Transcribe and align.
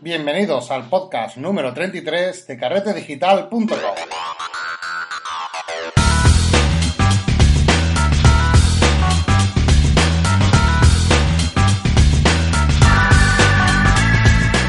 Bienvenidos 0.00 0.70
al 0.70 0.88
podcast 0.88 1.36
número 1.38 1.74
33 1.74 2.46
de 2.46 2.56
carretedigital.com. 2.56 3.66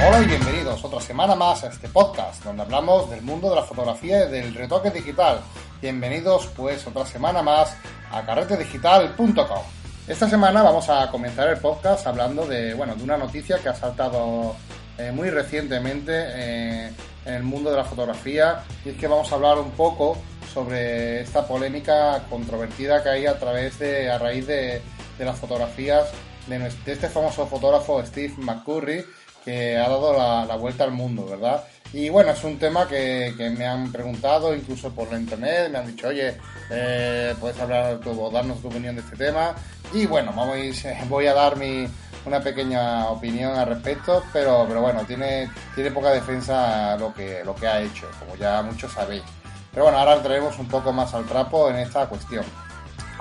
Hola 0.07 0.21
y 0.23 0.25
bienvenidos 0.25 0.83
otra 0.83 0.99
semana 0.99 1.35
más 1.35 1.63
a 1.63 1.67
este 1.67 1.87
podcast 1.89 2.43
donde 2.43 2.63
hablamos 2.63 3.11
del 3.11 3.21
mundo 3.21 3.51
de 3.51 3.57
la 3.57 3.63
fotografía 3.63 4.25
y 4.25 4.31
del 4.31 4.55
retoque 4.55 4.89
digital. 4.89 5.41
Bienvenidos 5.79 6.47
pues 6.57 6.87
otra 6.87 7.05
semana 7.05 7.43
más 7.43 7.77
a 8.11 8.25
carretedigital.com. 8.25 9.61
Esta 10.07 10.27
semana 10.27 10.63
vamos 10.63 10.89
a 10.89 11.11
comenzar 11.11 11.49
el 11.49 11.59
podcast 11.59 12.07
hablando 12.07 12.47
de, 12.47 12.73
bueno, 12.73 12.95
de 12.95 13.03
una 13.03 13.15
noticia 13.15 13.59
que 13.59 13.69
ha 13.69 13.75
saltado 13.75 14.55
eh, 14.99 15.11
muy 15.13 15.29
recientemente 15.29 16.11
eh, 16.13 16.91
en 17.25 17.33
el 17.33 17.43
mundo 17.43 17.71
de 17.71 17.77
la 17.77 17.85
fotografía 17.85 18.63
y 18.83 18.89
es 18.89 18.97
que 18.97 19.07
vamos 19.07 19.31
a 19.31 19.35
hablar 19.35 19.57
un 19.57 19.71
poco 19.71 20.17
sobre 20.53 21.21
esta 21.21 21.47
polémica 21.47 22.23
controvertida 22.29 23.01
que 23.01 23.09
hay 23.09 23.25
a 23.25 23.39
través 23.39 23.79
de, 23.79 24.09
a 24.09 24.17
raíz 24.17 24.45
de, 24.47 24.81
las 25.19 25.37
fotografías 25.39 26.09
de, 26.47 26.67
este 26.91 27.07
famoso 27.07 27.47
fotógrafo 27.47 28.05
Steve 28.05 28.33
McCurry 28.39 29.05
que 29.45 29.77
ha 29.77 29.87
dado 29.87 30.13
la, 30.13 30.55
vuelta 30.55 30.83
al 30.83 30.91
mundo, 30.91 31.25
¿verdad? 31.25 31.63
Y 31.91 32.09
bueno, 32.09 32.31
es 32.31 32.43
un 32.43 32.59
tema 32.59 32.87
que, 32.87 33.33
me 33.57 33.65
han 33.65 33.91
preguntado 33.91 34.55
incluso 34.55 34.91
por 34.91 35.11
la 35.11 35.19
internet, 35.19 35.71
me 35.71 35.79
han 35.79 35.87
dicho, 35.87 36.07
oye, 36.07 36.37
eh, 36.69 37.33
puedes 37.39 37.59
hablar, 37.59 37.99
tu, 37.99 38.29
darnos 38.31 38.61
tu 38.61 38.67
opinión 38.67 38.95
de 38.95 39.01
este 39.01 39.17
tema. 39.17 39.55
Y 39.91 40.05
bueno, 40.05 40.31
vamos, 40.35 40.57
voy 41.09 41.25
a 41.25 41.33
dar 41.33 41.57
mi, 41.57 41.87
una 42.25 42.41
pequeña 42.41 43.07
opinión 43.07 43.57
al 43.57 43.67
respecto, 43.67 44.23
pero, 44.31 44.65
pero 44.67 44.81
bueno, 44.81 45.03
tiene, 45.05 45.49
tiene 45.73 45.89
poca 45.89 46.11
defensa 46.11 46.95
lo 46.97 47.13
que, 47.13 47.43
lo 47.43 47.55
que 47.55 47.67
ha 47.67 47.81
hecho, 47.81 48.07
como 48.19 48.35
ya 48.35 48.61
muchos 48.61 48.93
sabéis. 48.93 49.23
Pero 49.71 49.85
bueno, 49.85 49.97
ahora 49.97 50.15
entraremos 50.15 50.59
un 50.59 50.67
poco 50.67 50.91
más 50.91 51.13
al 51.13 51.25
trapo 51.25 51.69
en 51.69 51.77
esta 51.77 52.07
cuestión. 52.07 52.45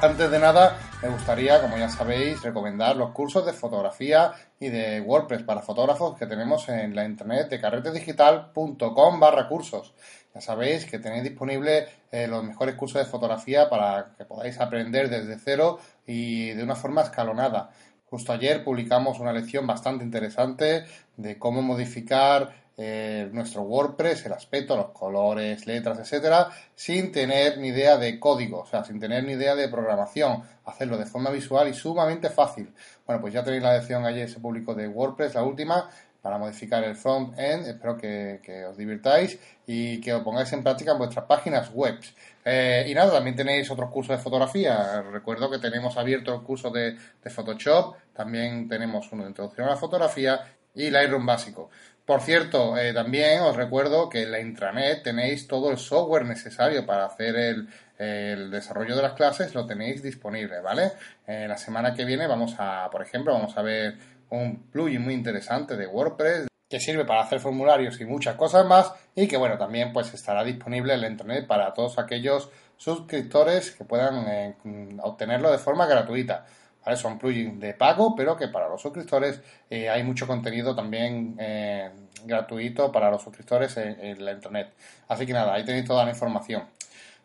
Antes 0.00 0.30
de 0.30 0.38
nada, 0.38 0.78
me 1.02 1.08
gustaría, 1.08 1.60
como 1.60 1.76
ya 1.76 1.88
sabéis, 1.88 2.40
recomendar 2.42 2.94
los 2.94 3.10
cursos 3.10 3.44
de 3.44 3.52
fotografía 3.52 4.30
y 4.60 4.68
de 4.68 5.00
WordPress 5.00 5.42
para 5.42 5.60
fotógrafos 5.60 6.16
que 6.16 6.26
tenemos 6.26 6.68
en 6.68 6.94
la 6.94 7.04
internet 7.04 7.48
de 7.48 7.60
carretedigital.com 7.60 9.18
barra 9.18 9.48
cursos. 9.48 9.94
Ya 10.32 10.40
sabéis 10.40 10.84
que 10.84 11.00
tenéis 11.00 11.24
disponible 11.24 11.88
eh, 12.12 12.28
los 12.28 12.44
mejores 12.44 12.76
cursos 12.76 13.04
de 13.04 13.10
fotografía 13.10 13.68
para 13.68 14.12
que 14.16 14.24
podáis 14.24 14.60
aprender 14.60 15.10
desde 15.10 15.36
cero 15.36 15.80
y 16.06 16.50
de 16.50 16.62
una 16.62 16.76
forma 16.76 17.02
escalonada. 17.02 17.70
Justo 18.08 18.32
ayer 18.32 18.62
publicamos 18.62 19.18
una 19.18 19.32
lección 19.32 19.66
bastante 19.66 20.04
interesante 20.04 20.84
de 21.16 21.38
cómo 21.40 21.60
modificar 21.60 22.67
eh, 22.80 23.28
nuestro 23.32 23.62
WordPress, 23.62 24.26
el 24.26 24.32
aspecto, 24.32 24.76
los 24.76 24.90
colores, 24.90 25.66
letras, 25.66 25.98
etcétera, 25.98 26.48
sin 26.76 27.10
tener 27.10 27.58
ni 27.58 27.68
idea 27.68 27.96
de 27.96 28.20
código, 28.20 28.60
o 28.60 28.66
sea, 28.66 28.84
sin 28.84 29.00
tener 29.00 29.24
ni 29.24 29.32
idea 29.32 29.56
de 29.56 29.68
programación, 29.68 30.44
hacerlo 30.64 30.96
de 30.96 31.06
forma 31.06 31.30
visual 31.30 31.68
y 31.68 31.74
sumamente 31.74 32.30
fácil. 32.30 32.72
Bueno, 33.04 33.20
pues 33.20 33.34
ya 33.34 33.42
tenéis 33.42 33.64
la 33.64 33.74
lección 33.74 34.06
ayer, 34.06 34.30
se 34.30 34.38
publicó 34.38 34.74
de 34.76 34.86
WordPress, 34.86 35.34
la 35.34 35.42
última, 35.42 35.90
para 36.22 36.38
modificar 36.38 36.84
el 36.84 36.94
front-end. 36.94 37.66
Espero 37.66 37.96
que, 37.96 38.64
os 38.70 38.76
divirtáis 38.76 39.38
y 39.66 40.00
que 40.00 40.12
os 40.14 40.22
pongáis 40.22 40.52
en 40.52 40.62
práctica 40.62 40.92
en 40.92 40.98
vuestras 40.98 41.24
páginas 41.24 41.72
web. 41.72 41.98
Eh, 42.44 42.86
y 42.88 42.94
nada, 42.94 43.12
también 43.12 43.34
tenéis 43.34 43.70
otros 43.70 43.90
cursos 43.90 44.16
de 44.16 44.22
fotografía. 44.22 45.02
Recuerdo 45.02 45.50
que 45.50 45.58
tenemos 45.58 45.96
abierto 45.96 46.34
el 46.34 46.42
curso 46.42 46.70
de, 46.70 46.96
Photoshop, 47.28 47.96
también 48.14 48.68
tenemos 48.68 49.10
uno 49.12 49.24
de 49.24 49.30
introducción 49.30 49.66
a 49.66 49.70
la 49.70 49.76
fotografía 49.76 50.40
y 50.74 50.90
Lightroom 50.90 51.26
básico. 51.26 51.70
Por 52.08 52.22
cierto, 52.22 52.78
eh, 52.78 52.94
también 52.94 53.42
os 53.42 53.54
recuerdo 53.54 54.08
que 54.08 54.22
en 54.22 54.32
la 54.32 54.40
intranet 54.40 55.02
tenéis 55.02 55.46
todo 55.46 55.70
el 55.70 55.76
software 55.76 56.24
necesario 56.24 56.86
para 56.86 57.04
hacer 57.04 57.36
el, 57.36 58.50
desarrollo 58.50 58.96
de 58.96 59.02
las 59.02 59.12
clases, 59.12 59.54
lo 59.54 59.66
tenéis 59.66 60.02
disponible, 60.02 60.62
¿vale? 60.62 60.92
Eh, 61.26 61.44
la 61.46 61.58
semana 61.58 61.92
que 61.92 62.06
viene 62.06 62.26
vamos 62.26 62.54
a, 62.58 62.88
por 62.90 63.02
ejemplo, 63.02 63.34
vamos 63.34 63.54
a 63.58 63.60
ver 63.60 63.98
un 64.30 64.70
plugin 64.70 65.02
muy 65.02 65.12
interesante 65.12 65.76
de 65.76 65.86
WordPress 65.86 66.48
que 66.70 66.80
sirve 66.80 67.04
para 67.04 67.20
hacer 67.20 67.40
formularios 67.40 68.00
y 68.00 68.06
muchas 68.06 68.36
cosas 68.36 68.64
más 68.64 68.90
y 69.14 69.28
que 69.28 69.36
bueno 69.36 69.58
también 69.58 69.92
pues 69.92 70.14
estará 70.14 70.44
disponible 70.44 70.94
en 70.94 71.02
la 71.02 71.08
internet 71.08 71.46
para 71.46 71.74
todos 71.74 71.98
aquellos 71.98 72.48
suscriptores 72.78 73.72
que 73.72 73.84
puedan 73.84 74.26
eh, 74.28 74.56
obtenerlo 75.02 75.52
de 75.52 75.58
forma 75.58 75.84
gratuita. 75.84 76.46
Son 76.96 77.18
plugins 77.18 77.60
de 77.60 77.74
pago, 77.74 78.14
pero 78.16 78.36
que 78.36 78.48
para 78.48 78.68
los 78.68 78.80
suscriptores 78.80 79.40
eh, 79.68 79.88
hay 79.88 80.02
mucho 80.02 80.26
contenido 80.26 80.74
también 80.74 81.36
eh, 81.38 81.90
gratuito 82.24 82.90
para 82.90 83.10
los 83.10 83.22
suscriptores 83.22 83.76
en, 83.76 84.24
la 84.24 84.32
internet. 84.32 84.72
Así 85.08 85.26
que 85.26 85.32
nada, 85.32 85.54
ahí 85.54 85.64
tenéis 85.64 85.86
toda 85.86 86.04
la 86.04 86.10
información. 86.10 86.64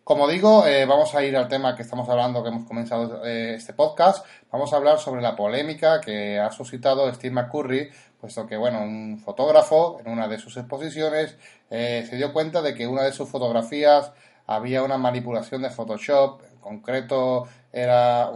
Como 0.03 0.27
digo, 0.27 0.67
eh, 0.67 0.85
vamos 0.85 1.15
a 1.15 1.23
ir 1.23 1.37
al 1.37 1.47
tema 1.47 1.75
que 1.75 1.83
estamos 1.83 2.09
hablando, 2.09 2.43
que 2.43 2.49
hemos 2.49 2.67
comenzado 2.67 3.23
este 3.25 3.73
podcast. 3.73 4.25
Vamos 4.51 4.73
a 4.73 4.75
hablar 4.75 4.99
sobre 4.99 5.21
la 5.21 5.35
polémica 5.35 6.01
que 6.01 6.39
ha 6.39 6.51
suscitado 6.51 7.11
Steve 7.13 7.33
McCurry, 7.33 7.89
puesto 8.19 8.45
que, 8.45 8.57
bueno, 8.57 8.81
un 8.81 9.17
fotógrafo 9.19 10.01
en 10.03 10.11
una 10.11 10.27
de 10.27 10.37
sus 10.37 10.57
exposiciones 10.57 11.37
se 11.69 12.15
dio 12.17 12.33
cuenta 12.33 12.61
de 12.61 12.75
que 12.75 12.85
una 12.85 13.03
de 13.03 13.13
sus 13.13 13.29
fotografías 13.29 14.11
había 14.45 14.83
una 14.83 14.97
manipulación 14.97 15.61
de 15.61 15.69
Photoshop, 15.69 16.41
en 16.43 16.57
concreto 16.59 17.47
era 17.73 18.29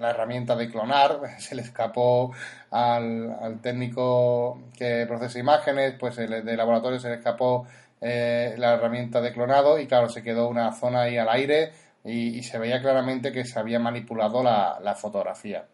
la 0.00 0.10
herramienta 0.10 0.56
de 0.56 0.68
clonar, 0.68 1.20
se 1.38 1.54
le 1.54 1.62
escapó 1.62 2.32
al, 2.70 3.60
técnico 3.62 4.60
que 4.76 5.06
procesa 5.06 5.38
imágenes, 5.38 5.94
pues 5.98 6.18
el, 6.18 6.44
de 6.44 6.56
laboratorio 6.56 6.98
se 6.98 7.08
le 7.08 7.14
escapó 7.14 7.66
eh, 8.00 8.54
la 8.58 8.74
herramienta 8.74 9.20
de 9.20 9.32
clonado 9.32 9.78
y 9.78 9.86
claro, 9.86 10.08
se 10.08 10.24
quedó 10.24 10.48
una 10.48 10.72
zona 10.72 11.02
ahí 11.02 11.16
al 11.16 11.28
aire 11.28 11.72
y, 12.04 12.42
se 12.42 12.58
veía 12.58 12.82
claramente 12.82 13.30
que 13.30 13.44
se 13.44 13.60
había 13.60 13.78
manipulado 13.78 14.42
la, 14.42 14.96
fotografía. 15.00 15.66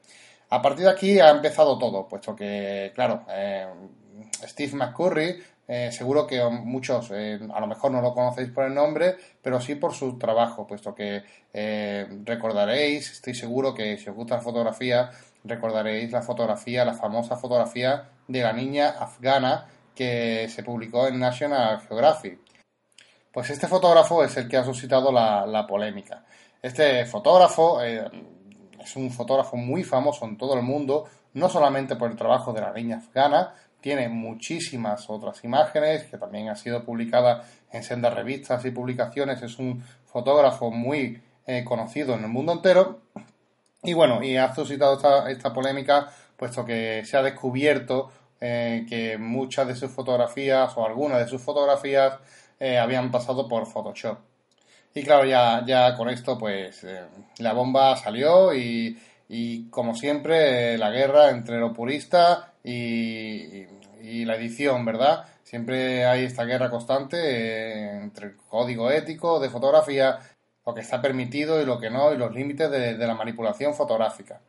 A 0.51 0.61
partir 0.61 0.85
de 0.85 0.91
aquí 0.91 1.21
ha 1.21 1.31
empezado 1.31 1.79
todo, 1.79 2.07
puesto 2.07 2.37
que, 2.37 2.93
claro, 2.95 3.25
eh, 3.31 3.67
Steve 4.47 4.75
McCurry, 4.75 5.43
eh, 5.69 5.93
seguro 5.93 6.27
que 6.27 6.43
muchos 6.45 7.11
a 7.13 7.61
lo 7.61 7.67
mejor 7.67 7.93
no 7.93 8.01
lo 8.01 8.15
conocéis 8.15 8.51
por 8.51 8.65
el 8.65 8.75
nombre, 8.75 9.17
pero 9.43 9.61
sí 9.61 9.75
por 9.77 9.95
su 9.95 10.19
trabajo, 10.19 10.67
puesto 10.67 10.95
que 10.95 11.23
recordaréis, 12.25 13.13
estoy 13.13 13.35
seguro 13.35 13.75
que 13.75 13.99
si 13.99 14.09
os 14.09 14.17
gusta 14.17 14.37
la 14.37 14.41
fotografía, 14.41 15.11
recordaréis 15.45 16.11
la 16.11 16.23
fotografía, 16.23 16.85
la 16.85 16.95
famosa 16.95 17.37
fotografía 17.37 18.09
de 18.27 18.43
la 18.43 18.53
niña 18.53 18.91
afgana 18.99 19.67
que 19.95 20.49
se 20.49 20.63
publicó 20.63 21.09
en 21.09 21.19
National 21.19 21.81
Geographic. 21.81 22.39
Pues 23.33 23.51
este 23.51 23.67
fotógrafo 23.67 24.23
es 24.25 24.37
el 24.37 24.49
que 24.49 24.57
ha 24.57 24.65
suscitado 24.65 25.11
la, 25.13 25.67
polémica. 25.67 26.25
Este 26.63 27.05
fotógrafo 27.05 27.83
eh, 27.83 28.09
es 28.81 28.97
un 28.97 29.11
fotógrafo 29.11 29.57
muy 29.57 29.85
famoso 29.85 30.25
en 30.25 30.37
todo 30.37 30.55
el 30.55 30.63
mundo, 30.63 31.05
no 31.35 31.49
solamente 31.49 31.97
por 31.97 32.11
el 32.11 32.17
trabajo 32.17 32.53
de 32.53 32.61
la 32.61 32.73
niña 32.73 32.99
afgana, 32.99 33.55
tiene 33.81 34.09
muchísimas 34.09 35.09
otras 35.09 35.45
imágenes 35.45 36.05
que 36.05 36.19
también 36.19 36.49
ha 36.49 36.57
sido 36.57 36.85
publicada 36.85 37.45
en 37.73 37.83
sendas 37.83 38.15
revistas 38.15 38.65
y 38.65 38.71
publicaciones. 38.71 39.43
Es 39.43 39.59
un 39.59 39.85
fotógrafo 40.07 40.71
muy 40.71 41.23
eh, 41.47 41.65
conocido 41.65 42.15
en 42.15 42.25
el 42.25 42.29
mundo 42.29 42.53
entero. 42.53 43.01
Y 43.83 43.93
bueno, 43.93 44.23
y 44.23 44.37
ha 44.37 44.55
suscitado 44.55 44.97
esta, 44.97 45.31
esta 45.31 45.53
polémica 45.53 46.09
puesto 46.37 46.65
que 46.65 47.05
se 47.05 47.17
ha 47.17 47.23
descubierto 47.23 48.11
eh, 48.41 48.85
que 48.89 49.19
muchas 49.19 49.67
de 49.69 49.77
sus 49.77 49.91
fotografías 49.91 50.77
o 50.77 50.85
algunas 50.85 51.19
de 51.19 51.29
sus 51.29 51.43
fotografías 51.43 52.19
eh, 52.59 52.79
habían 52.79 53.11
pasado 53.11 53.49
por 53.49 53.67
Photoshop. 53.67 54.19
Y 54.95 55.03
claro, 55.05 55.25
ya, 55.25 55.65
ya 55.65 55.95
con 55.97 56.09
esto 56.09 56.37
pues 56.39 56.85
la 57.39 57.53
bomba 57.53 57.97
salió 57.97 58.53
y, 58.55 58.99
como 59.71 59.95
siempre 59.95 60.79
la 60.79 60.91
guerra 60.91 61.31
entre 61.31 61.59
lo 61.59 61.73
purista 61.73 62.53
y, 62.65 63.67
y, 64.01 64.25
la 64.25 64.37
edición, 64.37 64.85
¿verdad? 64.85 65.25
Siempre 65.43 66.07
hay 66.07 66.25
esta 66.25 66.45
guerra 66.45 66.71
constante 66.71 67.97
entre 67.97 68.29
el 68.29 68.37
código 68.37 68.91
ético 68.91 69.41
de 69.41 69.51
fotografía, 69.51 70.19
lo 70.67 70.75
que 70.75 70.81
está 70.81 71.01
permitido 71.01 71.61
y 71.61 71.67
lo 71.67 71.79
que 71.79 71.91
no, 71.91 72.13
y 72.13 72.19
los 72.19 72.35
límites 72.35 72.71
de 72.71 73.07
la 73.07 73.15
manipulación 73.15 73.75
fotográfica. 73.75 74.41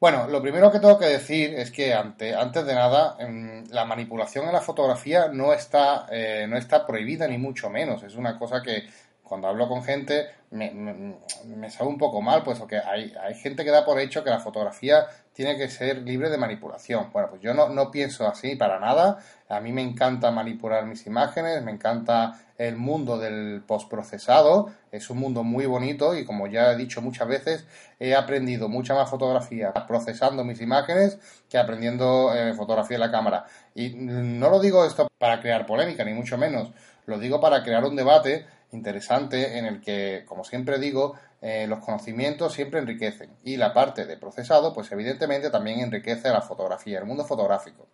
Bueno, 0.00 0.28
lo 0.28 0.40
primero 0.40 0.70
que 0.70 0.78
tengo 0.78 0.96
que 0.96 1.06
decir 1.06 1.54
es 1.54 1.72
que 1.72 1.92
ante, 1.92 2.32
antes 2.32 2.64
de 2.64 2.72
nada, 2.74 3.16
em, 3.18 3.64
la 3.70 3.84
manipulación 3.84 4.46
en 4.46 4.52
la 4.52 4.60
fotografía 4.60 5.26
no 5.28 5.52
está, 5.52 6.06
eh, 6.12 6.46
no 6.48 6.56
está 6.56 6.86
prohibida 6.86 7.26
ni 7.26 7.36
mucho 7.36 7.68
menos. 7.68 8.04
Es 8.04 8.14
una 8.14 8.38
cosa 8.38 8.62
que 8.62 8.84
cuando 9.28 9.48
hablo 9.48 9.68
con 9.68 9.82
gente 9.84 10.26
me, 10.50 10.70
me, 10.70 11.70
sabe 11.70 11.90
un 11.90 11.98
poco 11.98 12.22
mal, 12.22 12.42
pues 12.42 12.58
que 12.60 12.78
hay, 12.78 13.12
hay 13.20 13.34
gente 13.34 13.64
que 13.64 13.70
da 13.70 13.84
por 13.84 14.00
hecho 14.00 14.24
que 14.24 14.30
la 14.30 14.40
fotografía 14.40 15.06
tiene 15.34 15.56
que 15.58 15.68
ser 15.68 15.98
libre 15.98 16.30
de 16.30 16.38
manipulación. 16.38 17.10
Bueno, 17.12 17.28
pues 17.28 17.42
yo 17.42 17.52
no, 17.52 17.68
no 17.68 17.90
pienso 17.90 18.26
así 18.26 18.56
para 18.56 18.80
nada. 18.80 19.18
A 19.48 19.60
mí 19.60 19.72
me 19.72 19.82
encanta 19.82 20.30
manipular 20.30 20.86
mis 20.86 21.06
imágenes, 21.06 21.62
me 21.62 21.70
encanta 21.70 22.40
el 22.56 22.76
mundo 22.76 23.18
del 23.18 23.62
postprocesado. 23.66 24.70
Es 24.90 25.10
un 25.10 25.18
mundo 25.18 25.44
muy 25.44 25.66
bonito 25.66 26.16
y 26.16 26.24
como 26.24 26.46
ya 26.46 26.72
he 26.72 26.76
dicho 26.76 27.02
muchas 27.02 27.28
veces, 27.28 27.66
he 28.00 28.14
aprendido 28.14 28.68
mucha 28.68 28.94
más 28.94 29.10
fotografía 29.10 29.72
procesando 29.86 30.42
mis 30.44 30.60
imágenes 30.60 31.18
que 31.48 31.58
aprendiendo 31.58 32.34
eh, 32.34 32.54
fotografía 32.54 32.96
en 32.96 33.02
la 33.02 33.10
cámara. 33.10 33.44
Y 33.74 33.90
no 33.90 34.48
lo 34.50 34.60
digo 34.60 34.84
esto 34.86 35.06
para 35.18 35.40
crear 35.40 35.66
polémica, 35.66 36.04
ni 36.04 36.14
mucho 36.14 36.38
menos. 36.38 36.70
Lo 37.06 37.18
digo 37.18 37.40
para 37.40 37.62
crear 37.62 37.84
un 37.84 37.96
debate 37.96 38.46
interesante 38.72 39.58
en 39.58 39.66
el 39.66 39.80
que, 39.80 40.24
como 40.26 40.44
siempre 40.44 40.78
digo, 40.78 41.14
eh, 41.40 41.66
los 41.68 41.78
conocimientos 41.80 42.52
siempre 42.52 42.80
enriquecen 42.80 43.30
y 43.44 43.56
la 43.56 43.72
parte 43.72 44.06
de 44.06 44.16
procesado, 44.16 44.74
pues 44.74 44.90
evidentemente 44.92 45.50
también 45.50 45.80
enriquece 45.80 46.30
la 46.30 46.40
fotografía, 46.40 46.98
el 46.98 47.04
mundo 47.04 47.24
fotográfico. 47.24 47.86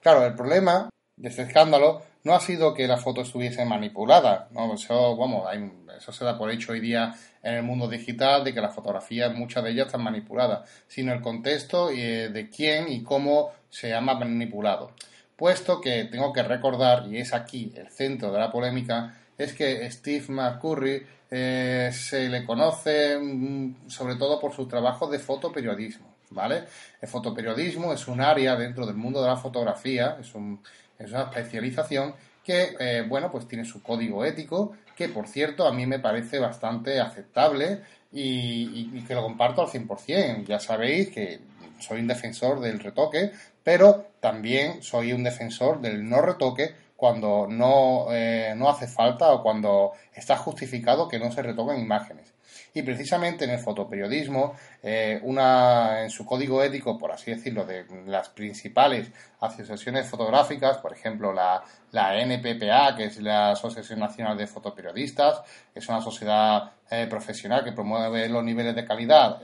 Claro, 0.00 0.24
el 0.26 0.34
problema 0.34 0.90
de 1.16 1.28
este 1.28 1.42
escándalo 1.42 2.02
no 2.24 2.34
ha 2.34 2.40
sido 2.40 2.74
que 2.74 2.86
la 2.86 2.96
foto 2.96 3.22
estuviese 3.22 3.64
manipulada, 3.64 4.48
¿no? 4.52 4.74
Eso, 4.74 5.16
vamos, 5.16 5.48
eso 5.96 6.12
se 6.12 6.24
da 6.24 6.38
por 6.38 6.50
hecho 6.50 6.72
hoy 6.72 6.80
día 6.80 7.14
en 7.42 7.54
el 7.54 7.62
mundo 7.62 7.88
digital 7.88 8.44
de 8.44 8.54
que 8.54 8.60
las 8.60 8.74
fotografías, 8.74 9.34
muchas 9.34 9.64
de 9.64 9.70
ellas 9.70 9.86
están 9.86 10.02
manipuladas, 10.02 10.68
sino 10.86 11.12
el 11.12 11.20
contexto 11.20 11.90
eh, 11.90 12.28
de 12.28 12.48
quién 12.50 12.90
y 12.90 13.02
cómo 13.02 13.50
se 13.70 13.94
ha 13.94 14.00
manipulado. 14.00 14.92
Puesto 15.36 15.80
que 15.80 16.04
tengo 16.04 16.32
que 16.32 16.42
recordar, 16.42 17.06
y 17.08 17.18
es 17.18 17.32
aquí 17.32 17.72
el 17.76 17.88
centro 17.88 18.32
de 18.32 18.38
la 18.38 18.52
polémica, 18.52 19.16
es 19.36 19.52
que 19.52 19.90
Steve 19.90 20.26
McCurry 20.28 21.06
eh, 21.30 21.90
se 21.92 22.28
le 22.28 22.44
conoce 22.44 23.18
mm, 23.18 23.88
sobre 23.88 24.16
todo 24.16 24.38
por 24.38 24.52
su 24.52 24.66
trabajo 24.66 25.06
de 25.06 25.18
fotoperiodismo, 25.18 26.14
¿vale? 26.30 26.64
El 27.00 27.08
fotoperiodismo 27.08 27.92
es 27.92 28.06
un 28.06 28.20
área 28.20 28.56
dentro 28.56 28.86
del 28.86 28.96
mundo 28.96 29.22
de 29.22 29.28
la 29.28 29.36
fotografía, 29.36 30.18
es, 30.20 30.34
una 30.34 30.58
especialización 30.98 32.14
que, 32.44 32.76
eh, 32.78 33.04
bueno, 33.08 33.30
pues 33.30 33.48
tiene 33.48 33.64
su 33.64 33.82
código 33.82 34.24
ético, 34.24 34.76
que 34.94 35.08
por 35.08 35.26
cierto 35.26 35.66
a 35.66 35.72
mí 35.72 35.86
me 35.86 35.98
parece 35.98 36.38
bastante 36.38 37.00
aceptable 37.00 37.80
y, 38.12 38.90
y 38.92 39.04
que 39.06 39.14
lo 39.14 39.22
comparto 39.22 39.62
al 39.62 39.68
100%. 39.68 40.44
Ya 40.44 40.60
sabéis 40.60 41.10
que 41.10 41.40
soy 41.78 42.00
un 42.00 42.08
defensor 42.08 42.60
del 42.60 42.78
retoque, 42.78 43.32
pero 43.64 44.08
también 44.20 44.82
soy 44.82 45.12
un 45.12 45.24
defensor 45.24 45.80
del 45.80 46.08
no 46.08 46.20
retoque 46.20 46.74
cuando 47.02 47.48
no, 47.48 48.06
eh, 48.12 48.54
no 48.56 48.68
hace 48.68 48.86
falta 48.86 49.32
o 49.32 49.42
cuando 49.42 49.90
está 50.14 50.36
justificado 50.36 51.08
que 51.08 51.18
no 51.18 51.32
se 51.32 51.42
retoquen 51.42 51.80
imágenes. 51.80 52.32
Y 52.74 52.82
precisamente 52.82 53.44
en 53.44 53.50
el 53.50 53.58
fotoperiodismo, 53.58 54.54
eh, 54.84 55.18
una, 55.24 56.04
en 56.04 56.10
su 56.10 56.24
código 56.24 56.62
ético, 56.62 56.96
por 56.96 57.10
así 57.10 57.32
decirlo, 57.32 57.64
de 57.64 57.84
las 58.06 58.28
principales 58.28 59.10
asociaciones 59.40 60.08
fotográficas, 60.08 60.78
por 60.78 60.92
ejemplo, 60.92 61.32
la, 61.32 61.64
la 61.90 62.22
NPPA, 62.22 62.94
que 62.94 63.06
es 63.06 63.20
la 63.20 63.50
Asociación 63.50 63.98
Nacional 63.98 64.38
de 64.38 64.46
Fotoperiodistas, 64.46 65.42
es 65.74 65.88
una 65.88 66.00
sociedad 66.00 66.70
eh, 66.88 67.08
profesional 67.10 67.64
que 67.64 67.72
promueve 67.72 68.28
los 68.28 68.44
niveles 68.44 68.76
de 68.76 68.84
calidad 68.84 69.40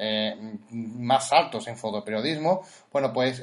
más 0.70 1.32
altos 1.32 1.66
en 1.66 1.76
fotoperiodismo, 1.76 2.62
bueno, 2.92 3.12
pues 3.12 3.42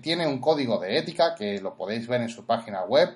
tiene 0.00 0.26
un 0.26 0.40
código 0.40 0.78
de 0.78 0.96
ética 0.96 1.34
que 1.34 1.60
lo 1.60 1.74
podéis 1.74 2.06
ver 2.08 2.22
en 2.22 2.30
su 2.30 2.46
página 2.46 2.84
web, 2.84 3.10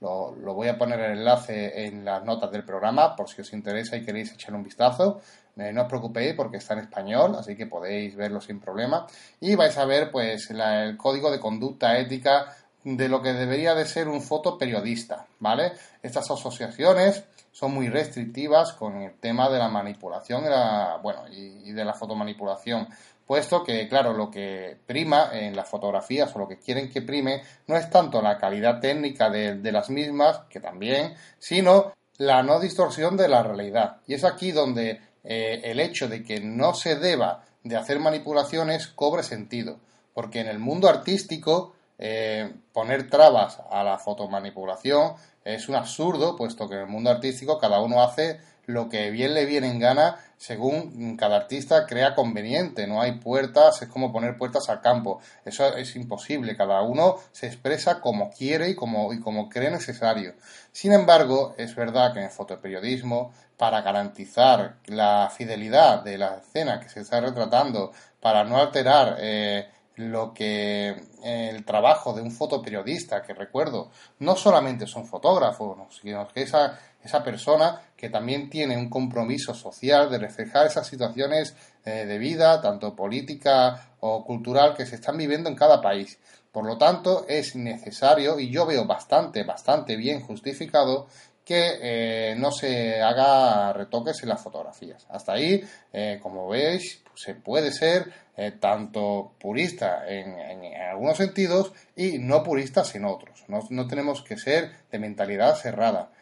lo, 0.00 0.54
voy 0.54 0.68
a 0.68 0.78
poner 0.78 1.00
el 1.00 1.18
enlace 1.18 1.86
en 1.86 2.04
las 2.04 2.24
notas 2.24 2.50
del 2.50 2.64
programa 2.64 3.16
por 3.16 3.28
si 3.28 3.40
os 3.40 3.52
interesa 3.52 3.96
y 3.96 4.04
queréis 4.04 4.32
echar 4.32 4.54
un 4.54 4.62
vistazo. 4.62 5.20
Eh, 5.56 5.72
no 5.72 5.82
os 5.82 5.88
preocupéis 5.88 6.34
porque 6.34 6.58
está 6.58 6.74
en 6.74 6.80
español, 6.80 7.34
así 7.36 7.56
que 7.56 7.66
podéis 7.66 8.14
verlo 8.14 8.40
sin 8.40 8.60
problema. 8.60 9.06
Y 9.40 9.56
vais 9.56 9.76
a 9.76 9.84
ver 9.84 10.10
pues 10.10 10.50
el 10.50 10.96
código 10.96 11.30
de 11.30 11.40
conducta 11.40 11.98
ética 11.98 12.54
de 12.84 13.08
lo 13.08 13.20
que 13.20 13.32
debería 13.32 13.74
de 13.74 13.84
ser 13.84 14.08
un 14.08 14.22
fotoperiodista, 14.22 15.26
¿vale? 15.40 15.72
Estas 16.00 16.30
asociaciones 16.30 17.24
son 17.50 17.74
muy 17.74 17.88
restrictivas 17.88 18.72
con 18.72 19.02
el 19.02 19.14
tema 19.14 19.50
de 19.50 19.58
la 19.58 19.68
manipulación 19.68 20.44
bueno, 21.02 21.28
y, 21.28 21.70
y 21.70 21.72
de 21.72 21.84
la 21.84 21.92
fotomanipulación 21.92 22.86
puesto 23.28 23.62
que, 23.62 23.86
claro, 23.88 24.14
lo 24.14 24.30
que 24.30 24.78
prima 24.86 25.28
en 25.34 25.54
las 25.54 25.68
fotografías 25.68 26.34
o 26.34 26.38
lo 26.38 26.48
que 26.48 26.58
quieren 26.58 26.88
que 26.90 27.02
prime 27.02 27.42
no 27.66 27.76
es 27.76 27.90
tanto 27.90 28.22
la 28.22 28.38
calidad 28.38 28.80
técnica 28.80 29.28
de, 29.28 29.70
las 29.70 29.90
mismas, 29.90 30.40
que 30.48 30.60
también, 30.60 31.14
sino 31.38 31.92
la 32.16 32.42
no 32.42 32.58
distorsión 32.58 33.18
de 33.18 33.28
la 33.28 33.42
realidad. 33.42 33.98
Y 34.06 34.14
es 34.14 34.24
aquí 34.24 34.50
donde 34.50 35.02
eh, 35.24 35.60
el 35.62 35.78
hecho 35.78 36.08
de 36.08 36.24
que 36.24 36.40
no 36.40 36.72
se 36.72 36.96
deba 36.96 37.44
de 37.62 37.76
hacer 37.76 38.00
manipulaciones 38.00 38.88
cobre 38.88 39.22
sentido, 39.22 39.78
porque 40.14 40.40
en 40.40 40.48
el 40.48 40.58
mundo 40.58 40.88
artístico 40.88 41.74
eh, 41.98 42.50
poner 42.72 43.10
trabas 43.10 43.60
a 43.70 43.84
la 43.84 43.98
fotomanipulación 43.98 45.16
es 45.44 45.68
un 45.68 45.74
absurdo, 45.74 46.34
puesto 46.34 46.66
que 46.66 46.76
en 46.76 46.80
el 46.80 46.86
mundo 46.86 47.10
artístico 47.10 47.58
cada 47.58 47.78
uno 47.82 48.02
hace 48.02 48.40
lo 48.68 48.90
que 48.90 49.10
bien 49.10 49.32
le 49.32 49.46
viene 49.46 49.70
en 49.70 49.78
gana 49.78 50.18
según 50.36 51.16
cada 51.16 51.36
artista 51.36 51.86
crea 51.86 52.14
conveniente. 52.14 52.86
No 52.86 53.00
hay 53.00 53.12
puertas, 53.12 53.80
es 53.80 53.88
como 53.88 54.12
poner 54.12 54.36
puertas 54.36 54.68
al 54.68 54.82
campo. 54.82 55.20
Eso 55.46 55.74
es 55.74 55.96
imposible. 55.96 56.54
Cada 56.54 56.82
uno 56.82 57.16
se 57.32 57.46
expresa 57.46 58.02
como 58.02 58.30
quiere 58.30 58.68
y 58.68 58.74
como, 58.74 59.14
y 59.14 59.20
como 59.20 59.48
cree 59.48 59.70
necesario. 59.70 60.34
Sin 60.70 60.92
embargo, 60.92 61.54
es 61.56 61.74
verdad 61.74 62.12
que 62.12 62.18
en 62.18 62.26
el 62.26 62.30
fotoperiodismo, 62.30 63.32
para 63.56 63.80
garantizar 63.80 64.76
la 64.84 65.32
fidelidad 65.34 66.04
de 66.04 66.18
la 66.18 66.36
escena 66.36 66.78
que 66.78 66.90
se 66.90 67.00
está 67.00 67.20
retratando, 67.20 67.92
para 68.20 68.44
no 68.44 68.58
alterar 68.58 69.16
eh, 69.18 69.66
lo 69.96 70.32
que 70.32 70.90
eh, 71.24 71.50
el 71.50 71.64
trabajo 71.64 72.12
de 72.12 72.22
un 72.22 72.30
fotoperiodista, 72.30 73.22
que 73.22 73.34
recuerdo, 73.34 73.90
no 74.20 74.36
solamente 74.36 74.86
son 74.86 75.06
fotógrafos, 75.06 75.76
sino 76.00 76.28
que 76.28 76.42
esa 76.42 76.78
esa 77.02 77.22
persona 77.22 77.80
que 77.96 78.10
también 78.10 78.50
tiene 78.50 78.76
un 78.76 78.88
compromiso 78.88 79.54
social 79.54 80.10
de 80.10 80.18
reflejar 80.18 80.66
esas 80.66 80.86
situaciones 80.86 81.54
eh, 81.84 82.06
de 82.06 82.18
vida, 82.18 82.60
tanto 82.60 82.94
política 82.94 83.94
o 84.00 84.24
cultural, 84.24 84.74
que 84.74 84.86
se 84.86 84.96
están 84.96 85.16
viviendo 85.16 85.48
en 85.48 85.56
cada 85.56 85.80
país. 85.80 86.18
Por 86.52 86.64
lo 86.64 86.76
tanto, 86.76 87.26
es 87.28 87.56
necesario, 87.56 88.38
y 88.38 88.50
yo 88.50 88.66
veo 88.66 88.84
bastante, 88.84 89.42
bastante 89.44 89.96
bien 89.96 90.20
justificado, 90.20 91.06
que 91.44 91.78
eh, 91.80 92.34
no 92.36 92.52
se 92.52 93.00
haga 93.00 93.72
retoques 93.72 94.22
en 94.22 94.28
las 94.28 94.42
fotografías. 94.42 95.06
Hasta 95.08 95.32
ahí, 95.32 95.64
eh, 95.92 96.18
como 96.22 96.48
veis, 96.48 97.02
se 97.14 97.34
puede 97.34 97.72
ser 97.72 98.28
tanto 98.60 99.32
purista 99.40 100.08
en, 100.08 100.72
algunos 100.76 101.16
sentidos 101.16 101.72
y 101.96 102.20
no 102.20 102.44
puristas 102.44 102.94
en 102.94 103.04
otros. 103.04 103.44
no 103.48 103.88
tenemos 103.88 104.22
que 104.22 104.36
ser 104.38 104.70
de 104.92 104.98
mentalidad 105.00 105.56
cerrada. 105.56 106.12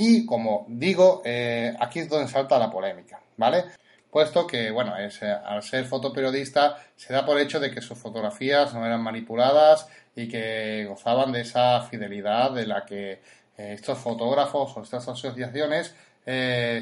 Y 0.00 0.24
como 0.26 0.64
digo, 0.68 1.22
eh, 1.24 1.74
aquí 1.80 1.98
es 1.98 2.08
donde 2.08 2.28
salta 2.30 2.56
la 2.56 2.70
polémica, 2.70 3.20
¿vale? 3.36 3.64
Puesto 4.12 4.46
que, 4.46 4.70
bueno, 4.70 4.94
eh, 4.96 5.10
al 5.44 5.60
ser 5.64 5.86
fotoperiodista 5.86 6.76
se 6.94 7.12
da 7.12 7.26
por 7.26 7.36
hecho 7.40 7.58
de 7.58 7.72
que 7.72 7.80
sus 7.80 7.98
fotografías 7.98 8.72
no 8.74 8.86
eran 8.86 9.02
manipuladas 9.02 9.88
y 10.14 10.28
que 10.28 10.86
gozaban 10.88 11.32
de 11.32 11.40
esa 11.40 11.80
fidelidad 11.80 12.52
de 12.52 12.66
la 12.68 12.86
que 12.86 13.10
eh, 13.10 13.20
estos 13.56 13.98
fotógrafos 13.98 14.76
o 14.76 14.82
estas 14.84 15.08
asociaciones 15.08 15.92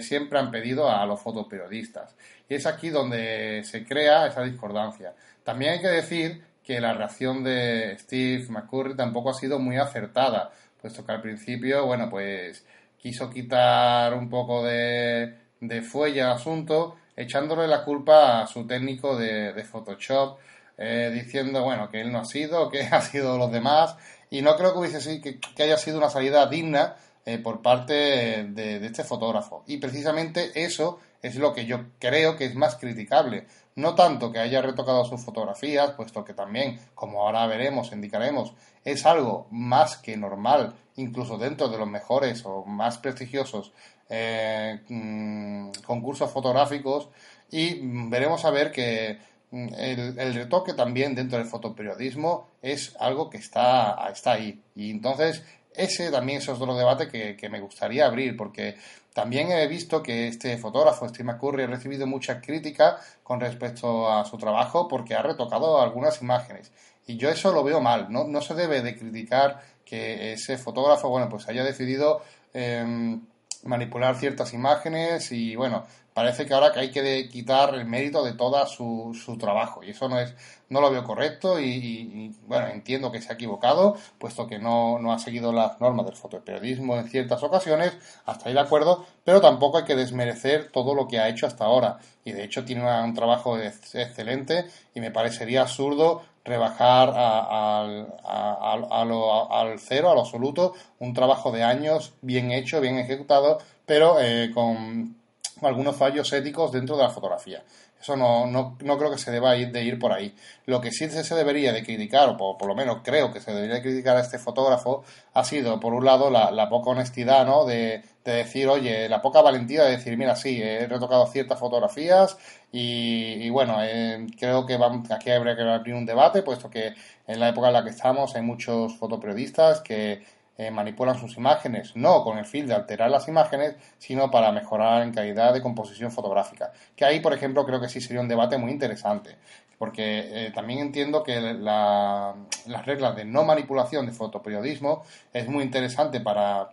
siempre 0.00 0.40
han 0.40 0.50
pedido 0.50 0.90
a 0.90 1.06
los 1.06 1.20
fotoperiodistas. 1.20 2.16
Y 2.48 2.56
es 2.56 2.66
aquí 2.66 2.90
donde 2.90 3.62
se 3.64 3.86
crea 3.86 4.26
esa 4.26 4.42
discordancia. 4.42 5.14
También 5.42 5.74
hay 5.74 5.80
que 5.80 5.88
decir 5.88 6.44
que 6.62 6.80
la 6.80 6.92
reacción 6.92 7.44
de 7.44 7.96
Steve 7.98 8.46
McCurry 8.50 8.96
tampoco 8.96 9.30
ha 9.30 9.34
sido 9.34 9.60
muy 9.60 9.76
acertada, 9.76 10.50
puesto 10.82 11.06
que 11.06 11.12
al 11.12 11.22
principio, 11.22 11.86
bueno, 11.86 12.10
pues 12.10 12.64
quiso 13.06 13.30
quitar 13.30 14.14
un 14.14 14.28
poco 14.28 14.64
de, 14.64 15.32
de 15.60 15.82
fuelle 15.82 16.22
al 16.22 16.32
asunto, 16.32 16.96
echándole 17.14 17.68
la 17.68 17.84
culpa 17.84 18.42
a 18.42 18.46
su 18.48 18.66
técnico 18.66 19.16
de, 19.16 19.62
Photoshop, 19.62 20.38
eh, 20.76 21.12
diciendo, 21.14 21.62
bueno, 21.62 21.88
que 21.88 22.00
él 22.00 22.10
no 22.10 22.18
ha 22.18 22.24
sido, 22.24 22.68
que 22.68 22.80
ha 22.90 23.00
sido 23.00 23.38
los 23.38 23.52
demás, 23.52 23.96
y 24.28 24.42
no 24.42 24.56
creo 24.56 24.72
que 24.72 24.80
hubiese 24.80 25.20
que, 25.20 25.38
que 25.38 25.62
haya 25.62 25.76
sido 25.76 25.98
una 25.98 26.10
salida 26.10 26.46
digna 26.46 26.96
eh, 27.24 27.38
por 27.38 27.62
parte 27.62 27.94
de, 27.94 28.80
de, 28.80 28.86
este 28.86 29.04
fotógrafo. 29.04 29.62
Y 29.68 29.76
precisamente 29.76 30.50
eso 30.64 30.98
es 31.22 31.36
lo 31.36 31.54
que 31.54 31.64
yo 31.64 31.84
creo 32.00 32.36
que 32.36 32.46
es 32.46 32.56
más 32.56 32.74
criticable. 32.74 33.46
No 33.76 33.94
tanto 33.94 34.32
que 34.32 34.38
haya 34.38 34.62
retocado 34.62 35.04
sus 35.04 35.20
fotografías, 35.20 35.90
puesto 35.90 36.24
que 36.24 36.32
también, 36.32 36.80
como 36.94 37.20
ahora 37.20 37.46
veremos, 37.46 37.92
indicaremos, 37.92 38.54
es 38.84 39.04
algo 39.04 39.46
más 39.50 39.98
que 39.98 40.16
normal, 40.16 40.74
incluso 40.96 41.36
dentro 41.36 41.68
de 41.68 41.76
los 41.76 41.86
mejores 41.86 42.42
o 42.46 42.64
más 42.64 42.96
prestigiosos 42.96 43.72
eh, 44.08 44.80
mm, 44.88 45.70
concursos 45.86 46.30
fotográficos, 46.30 47.10
y 47.50 47.78
veremos 48.08 48.46
a 48.46 48.50
ver 48.50 48.72
que 48.72 49.18
mm, 49.50 49.74
el, 49.74 50.34
retoque 50.34 50.72
también 50.72 51.14
dentro 51.14 51.36
del 51.36 51.46
fotoperiodismo 51.46 52.48
es 52.62 52.96
algo 52.98 53.28
que 53.28 53.36
está, 53.36 54.08
está 54.10 54.32
ahí. 54.32 54.62
Y 54.74 54.90
entonces 54.90 55.44
ese 55.76 56.10
también 56.10 56.38
es 56.38 56.48
otro 56.48 56.74
debate 56.76 57.08
que, 57.08 57.36
que 57.36 57.48
me 57.48 57.60
gustaría 57.60 58.06
abrir, 58.06 58.36
porque 58.36 58.76
también 59.16 59.50
he 59.50 59.66
visto 59.66 60.02
que 60.02 60.28
este 60.28 60.58
fotógrafo, 60.58 61.08
Steve 61.08 61.24
McCurry, 61.24 61.62
ha 61.62 61.66
recibido 61.68 62.06
mucha 62.06 62.40
crítica 62.40 62.98
con 63.22 63.40
respecto 63.40 64.10
a 64.12 64.26
su 64.26 64.36
trabajo 64.36 64.88
porque 64.88 65.14
ha 65.14 65.22
retocado 65.22 65.80
algunas 65.80 66.20
imágenes. 66.20 66.70
Y 67.06 67.16
yo 67.16 67.30
eso 67.30 67.50
lo 67.50 67.64
veo 67.64 67.80
mal. 67.80 68.12
No, 68.12 68.24
no 68.24 68.42
se 68.42 68.52
debe 68.52 68.82
de 68.82 68.94
criticar 68.94 69.62
que 69.86 70.34
ese 70.34 70.58
fotógrafo, 70.58 71.08
bueno, 71.08 71.30
pues 71.30 71.48
haya 71.48 71.64
decidido 71.64 72.22
em, 72.52 73.22
manipular 73.64 74.16
ciertas 74.16 74.52
imágenes 74.52 75.32
y, 75.32 75.56
bueno, 75.56 75.86
parece 76.16 76.46
que 76.46 76.54
ahora 76.54 76.72
que 76.72 76.80
hay 76.80 76.90
que 76.90 77.28
quitar 77.28 77.74
el 77.74 77.84
mérito 77.84 78.24
de 78.24 78.32
todo 78.32 78.66
su, 78.66 79.14
su 79.22 79.36
trabajo 79.36 79.84
y 79.84 79.90
eso 79.90 80.08
no 80.08 80.18
es 80.18 80.34
no 80.70 80.80
lo 80.80 80.90
veo 80.90 81.04
correcto 81.04 81.60
y, 81.60 82.34
bueno 82.46 82.68
entiendo 82.68 83.12
que 83.12 83.20
se 83.20 83.30
ha 83.30 83.34
equivocado 83.34 83.98
puesto 84.18 84.46
que 84.46 84.58
no, 84.58 84.98
no 84.98 85.12
ha 85.12 85.18
seguido 85.18 85.52
las 85.52 85.78
normas 85.78 86.06
del 86.06 86.16
fotoperiodismo 86.16 86.96
en 86.96 87.06
ciertas 87.10 87.42
ocasiones 87.42 87.92
hasta 88.24 88.48
ahí 88.48 88.54
de 88.54 88.60
acuerdo 88.60 89.04
pero 89.24 89.42
tampoco 89.42 89.76
hay 89.76 89.84
que 89.84 89.94
desmerecer 89.94 90.70
todo 90.72 90.94
lo 90.94 91.06
que 91.06 91.18
ha 91.18 91.28
hecho 91.28 91.46
hasta 91.46 91.66
ahora 91.66 91.98
y 92.24 92.32
de 92.32 92.44
hecho 92.44 92.64
tiene 92.64 92.82
un 93.02 93.12
trabajo 93.12 93.58
excelente 93.58 94.64
y 94.94 95.00
me 95.00 95.10
parecería 95.10 95.60
absurdo 95.60 96.22
rebajar 96.46 97.10
al, 97.10 98.06
al 98.24 99.78
cero, 99.80 100.10
a 100.10 100.14
lo 100.14 100.20
absoluto, 100.20 100.74
un 101.00 101.12
trabajo 101.12 101.50
de 101.50 101.64
años 101.64 102.14
bien 102.22 102.52
hecho, 102.52 102.80
bien 102.80 102.98
ejecutado, 102.98 103.58
pero 103.84 104.20
eh, 104.20 104.52
con 104.54 105.15
algunos 105.62 105.96
fallos 105.96 106.32
éticos 106.32 106.72
dentro 106.72 106.96
de 106.96 107.02
la 107.04 107.10
fotografía. 107.10 107.62
Eso 108.00 108.16
no, 108.16 108.46
no, 108.46 108.76
no, 108.82 108.98
creo 108.98 109.10
que 109.10 109.18
se 109.18 109.30
deba 109.30 109.56
ir 109.56 109.72
de 109.72 109.82
ir 109.82 109.98
por 109.98 110.12
ahí. 110.12 110.34
Lo 110.66 110.80
que 110.80 110.92
sí 110.92 111.08
se 111.08 111.34
debería 111.34 111.72
de 111.72 111.82
criticar, 111.82 112.28
o 112.28 112.36
por, 112.36 112.68
lo 112.68 112.74
menos 112.74 112.98
creo 113.02 113.32
que 113.32 113.40
se 113.40 113.52
debería 113.52 113.76
de 113.76 113.82
criticar 113.82 114.16
a 114.16 114.20
este 114.20 114.38
fotógrafo, 114.38 115.02
ha 115.32 115.44
sido, 115.44 115.80
por 115.80 115.94
un 115.94 116.04
lado, 116.04 116.30
la, 116.30 116.68
poca 116.68 116.90
honestidad, 116.90 117.46
¿no? 117.46 117.64
De, 117.64 118.02
decir, 118.24 118.68
oye, 118.68 119.08
la 119.08 119.22
poca 119.22 119.40
valentía 119.40 119.84
de 119.84 119.92
decir, 119.92 120.16
mira, 120.18 120.34
sí, 120.34 120.60
he 120.60 120.86
retocado 120.88 121.26
ciertas 121.28 121.60
fotografías 121.60 122.36
y, 122.72 123.48
bueno, 123.50 123.76
eh, 123.82 124.26
creo 124.38 124.66
que 124.66 124.76
vamos, 124.76 125.08
aquí 125.12 125.30
habría 125.30 125.56
que 125.56 125.62
abrir 125.62 125.94
un 125.94 126.06
debate, 126.06 126.42
puesto 126.42 126.68
que 126.68 126.94
en 127.26 127.40
la 127.40 127.48
época 127.48 127.68
en 127.68 127.74
la 127.74 127.84
que 127.84 127.90
estamos 127.90 128.34
hay 128.34 128.42
muchos 128.42 128.96
fotoperiodistas 128.96 129.80
que 129.80 130.24
eh, 130.58 130.70
manipulan 130.70 131.18
sus 131.18 131.36
imágenes, 131.36 131.94
no 131.96 132.22
con 132.22 132.38
el 132.38 132.44
fin 132.44 132.66
de 132.66 132.74
alterar 132.74 133.10
las 133.10 133.28
imágenes, 133.28 133.76
sino 133.98 134.30
para 134.30 134.52
mejorar 134.52 135.02
en 135.02 135.12
calidad 135.12 135.52
de 135.52 135.60
composición 135.60 136.10
fotográfica. 136.10 136.72
Que 136.94 137.04
ahí, 137.04 137.20
por 137.20 137.34
ejemplo, 137.34 137.64
creo 137.66 137.80
que 137.80 137.88
sí 137.88 138.00
sería 138.00 138.22
un 138.22 138.28
debate 138.28 138.56
muy 138.56 138.70
interesante, 138.70 139.36
porque 139.78 140.46
eh, 140.46 140.50
también 140.54 140.80
entiendo 140.80 141.22
que 141.22 141.40
las 141.40 142.86
reglas 142.86 143.16
de 143.16 143.24
no 143.24 143.44
manipulación 143.44 144.06
de 144.06 144.12
fotoperiodismo 144.12 145.04
es 145.32 145.46
muy 145.48 145.62
interesante 145.62 146.20
para 146.20 146.70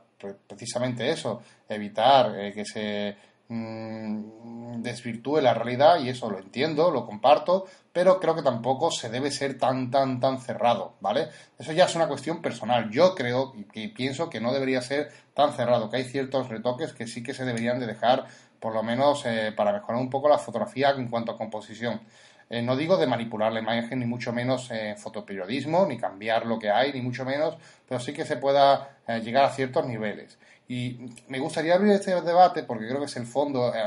precisamente 0.47 1.09
eso, 1.09 1.41
evitar 1.67 2.39
eh, 2.39 2.53
que 2.53 2.65
se 2.65 3.15
Mm, 3.49 4.81
desvirtúe 4.81 5.41
la 5.41 5.53
realidad 5.53 5.99
y 5.99 6.09
eso 6.09 6.29
lo 6.29 6.39
entiendo, 6.39 6.91
lo 6.91 7.05
comparto, 7.05 7.65
pero 7.91 8.19
creo 8.19 8.35
que 8.35 8.41
tampoco 8.41 8.89
se 8.91 9.09
debe 9.09 9.31
ser 9.31 9.57
tan, 9.57 9.91
tan, 9.91 10.19
tan 10.19 10.39
cerrado, 10.39 10.95
¿vale? 11.01 11.27
Eso 11.57 11.71
ya 11.73 11.85
es 11.85 11.95
una 11.95 12.07
cuestión 12.07 12.41
personal. 12.41 12.89
Yo 12.89 13.15
creo 13.15 13.53
y, 13.73 13.87
pienso 13.89 14.29
que 14.29 14.39
no 14.39 14.53
debería 14.53 14.81
ser 14.81 15.11
tan 15.33 15.53
cerrado, 15.53 15.89
que 15.89 15.97
hay 15.97 16.03
ciertos 16.05 16.49
retoques 16.49 16.93
que 16.93 17.07
sí 17.07 17.23
que 17.23 17.33
se 17.33 17.45
deberían 17.45 17.79
de 17.79 17.87
dejar, 17.87 18.25
por 18.59 18.73
lo 18.73 18.83
menos 18.83 19.25
eh, 19.25 19.53
para 19.55 19.73
mejorar 19.73 20.01
un 20.01 20.09
poco 20.09 20.29
la 20.29 20.37
fotografía 20.37 20.91
en 20.91 21.09
cuanto 21.09 21.33
a 21.33 21.37
composición. 21.37 22.01
Eh, 22.49 22.61
no 22.61 22.75
digo 22.75 22.97
de 22.97 23.07
manipular 23.07 23.51
la 23.51 23.59
imagen, 23.59 23.99
ni 23.99 24.05
mucho 24.05 24.31
menos 24.31 24.69
en 24.71 24.97
fotoperiodismo, 24.97 25.85
ni 25.85 25.97
cambiar 25.97 26.45
lo 26.45 26.59
que 26.59 26.69
hay, 26.69 26.93
ni 26.93 27.01
mucho 27.01 27.25
menos, 27.25 27.57
pero 27.87 27.99
sí 27.99 28.13
que 28.13 28.25
se 28.25 28.37
pueda 28.37 28.97
eh, 29.07 29.21
llegar 29.21 29.45
a 29.45 29.49
ciertos 29.49 29.85
niveles. 29.85 30.37
Y 30.67 30.97
me 31.27 31.39
gustaría 31.39 31.75
abrir 31.75 31.91
este 31.91 32.19
debate 32.21 32.63
porque 32.63 32.87
creo 32.87 32.99
que 32.99 33.05
es 33.05 33.15
el 33.17 33.25
fondo, 33.25 33.73
eh, 33.75 33.81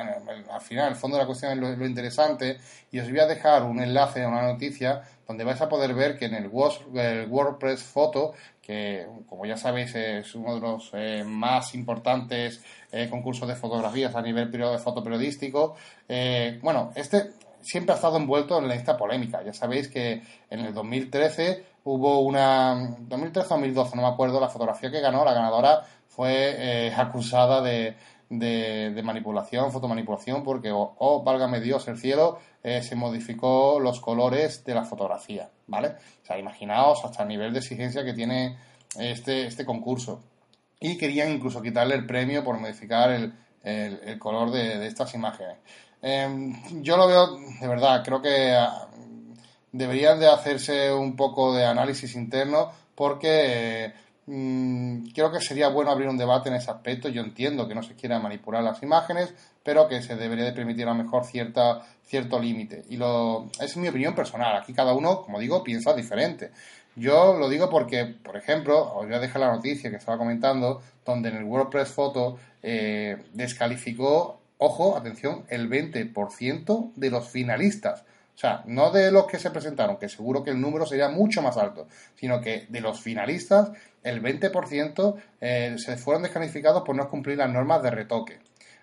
al 0.51 0.61
final, 0.61 0.91
el 0.91 0.97
fondo 0.97 1.17
de 1.17 1.23
la 1.23 1.27
cuestión 1.27 1.53
es 1.53 1.79
lo, 1.79 1.87
interesante. 1.87 2.59
Y 2.91 3.01
os 3.01 3.09
voy 3.09 3.21
a 3.21 3.27
dejar 3.27 3.63
un 3.63 3.83
enlace 3.83 4.23
a 4.23 4.29
una 4.29 4.43
noticia 4.43 5.03
donde 5.27 5.45
vais 5.45 5.61
a 5.61 5.69
poder 5.69 5.95
ver 5.95 6.19
que 6.19 6.27
en 6.27 6.35
el, 6.35 6.49
WordPress 6.49 7.83
Photo, 7.83 8.35
que 8.61 9.07
como 9.29 9.47
ya 9.47 9.57
sabéis 9.57 9.95
es 9.95 10.35
uno 10.35 10.55
de 10.55 10.61
los 10.61 10.91
eh, 10.93 11.25
más 11.25 11.75
importantes 11.75 12.63
eh, 12.93 13.09
concursos 13.11 13.49
de 13.49 13.57
fotografías 13.57 14.15
a 14.15 14.23
nivel 14.23 14.51
fotoperiodístico, 14.79 15.77
bueno, 16.63 16.93
este 16.95 17.33
siempre 17.67 17.93
ha 17.93 17.97
estado 17.97 18.17
envuelto 18.17 18.59
en 18.59 18.71
esta 18.71 18.97
polémica. 18.97 19.43
Ya 19.43 19.53
sabéis 19.53 19.89
que 19.89 20.23
en 20.51 20.61
el 20.61 20.73
2013 20.73 21.65
hubo 21.85 22.21
una, 22.21 22.97
2013-2012, 23.09 23.95
no 23.95 24.03
me 24.03 24.09
acuerdo, 24.09 24.41
la 24.41 24.49
fotografía 24.49 24.91
que 24.91 25.01
ganó, 25.01 25.25
la 25.25 25.35
ganadora 25.35 25.83
fue 26.17 26.87
eh, 26.89 26.95
acusada 26.97 27.61
de, 27.61 27.95
de, 28.31 29.03
manipulación, 29.05 29.71
fotomanipulación, 29.71 30.43
porque, 30.43 30.73
oh, 30.73 30.97
oh, 30.99 31.23
válgame 31.23 31.61
Dios, 31.61 31.87
el 31.89 31.99
cielo, 31.99 32.39
eh, 32.63 32.83
se 32.83 32.97
modificó 32.97 33.79
los 33.79 34.01
colores 34.01 34.65
de 34.65 34.75
la 34.75 34.85
fotografía, 34.85 35.51
¿vale? 35.67 35.89
O 36.23 36.27
sea, 36.27 36.39
imaginaos 36.39 37.05
hasta 37.05 37.23
el 37.23 37.29
nivel 37.29 37.53
de 37.53 37.59
exigencia 37.59 38.03
que 38.03 38.15
tiene 38.15 38.57
este, 38.99 39.47
este 39.47 39.67
concurso. 39.67 40.23
Y 40.81 40.97
querían 40.97 41.31
incluso 41.31 41.61
quitarle 41.61 41.95
el 41.95 42.07
premio 42.07 42.43
por 42.43 42.59
modificar 42.59 43.11
el, 43.11 43.35
el, 43.63 44.19
color 44.19 44.51
de, 44.51 44.87
estas 44.87 45.15
imágenes. 45.15 45.59
Em, 46.01 46.83
yo 46.83 46.97
lo 46.97 47.07
veo, 47.07 47.39
de 47.61 47.69
verdad, 47.69 48.03
creo 48.03 48.23
que 48.23 48.55
ah, 48.55 48.89
deberían 49.71 50.19
de 50.19 50.29
hacerse 50.29 50.93
un 50.93 51.15
poco 51.15 51.55
de 51.55 51.67
análisis 51.67 52.15
interno 52.15 52.73
porque... 52.95 53.85
Eh, 53.85 53.95
Mm, 54.27 55.07
creo 55.15 55.31
que 55.31 55.41
sería 55.41 55.69
bueno 55.69 55.93
abrir 55.93 56.09
un 56.09 56.19
debate 56.19 56.49
en 56.49 56.57
ese 56.57 56.71
aspecto. 56.71 57.09
Yo 57.09 57.23
entiendo 57.23 57.69
que 57.69 57.75
no 57.75 57.83
se 57.83 57.95
quiera 57.95 58.19
manipular 58.19 58.63
las 58.63 58.83
imágenes, 58.83 59.33
pero 59.63 59.89
que 59.89 60.03
se 60.03 60.17
debería 60.17 60.45
de 60.45 60.53
permitir 60.53 60.85
a 60.87 60.95
lo 60.95 61.03
mejor 61.03 61.25
cierta, 61.25 61.83
cierto 62.05 62.39
límite. 62.41 62.85
Y 62.89 62.97
lo, 62.97 63.49
es 63.61 63.77
mi 63.77 63.89
opinión 63.89 64.15
personal. 64.15 64.57
Aquí 64.57 64.73
cada 64.73 64.95
uno, 64.95 65.23
como 65.23 65.39
digo, 65.39 65.63
piensa 65.63 65.95
diferente. 65.95 66.51
Yo 66.97 67.37
lo 67.39 67.49
digo 67.49 67.71
porque, 67.71 68.07
por 68.07 68.37
ejemplo, 68.37 68.95
os 68.95 69.07
voy 69.07 69.15
a 69.15 69.21
dejar 69.21 69.41
la 69.41 69.53
noticia 69.53 69.91
que 69.91 69.97
estaba 69.97 70.19
comentando, 70.19 70.83
donde 71.05 71.29
en 71.29 71.37
el 71.37 71.45
WordPress 71.45 71.91
Photo 71.91 72.39
eh, 72.63 73.19
descalificó, 73.35 74.41
ojo, 74.59 74.97
atención, 74.97 75.45
el 75.49 75.69
20% 75.71 76.93
de 76.97 77.11
los 77.11 77.29
finalistas. 77.29 78.05
O 78.37 78.39
sea, 78.39 78.63
no 78.67 78.91
de 78.91 79.11
los 79.11 79.27
que 79.27 79.39
se 79.39 79.51
presentaron, 79.51 79.97
que 79.97 80.11
seguro 80.11 80.45
que 80.45 80.51
el 80.51 80.61
número 80.61 80.85
sería 80.85 81.09
mucho 81.09 81.41
más 81.41 81.57
alto, 81.57 81.89
sino 82.17 82.39
que 82.39 82.67
de 82.69 82.83
los 82.83 83.01
finalistas, 83.01 83.71
el 84.03 84.23
20% 84.23 85.15
eh, 85.41 85.77
se 85.79 85.97
fueron 85.97 86.23
descalificados 86.23 86.83
por 86.83 86.95
no 86.95 87.09
cumplir 87.09 87.39
las 87.39 87.51
normas 87.51 87.83
de 87.83 87.91
retoque. 87.91 88.39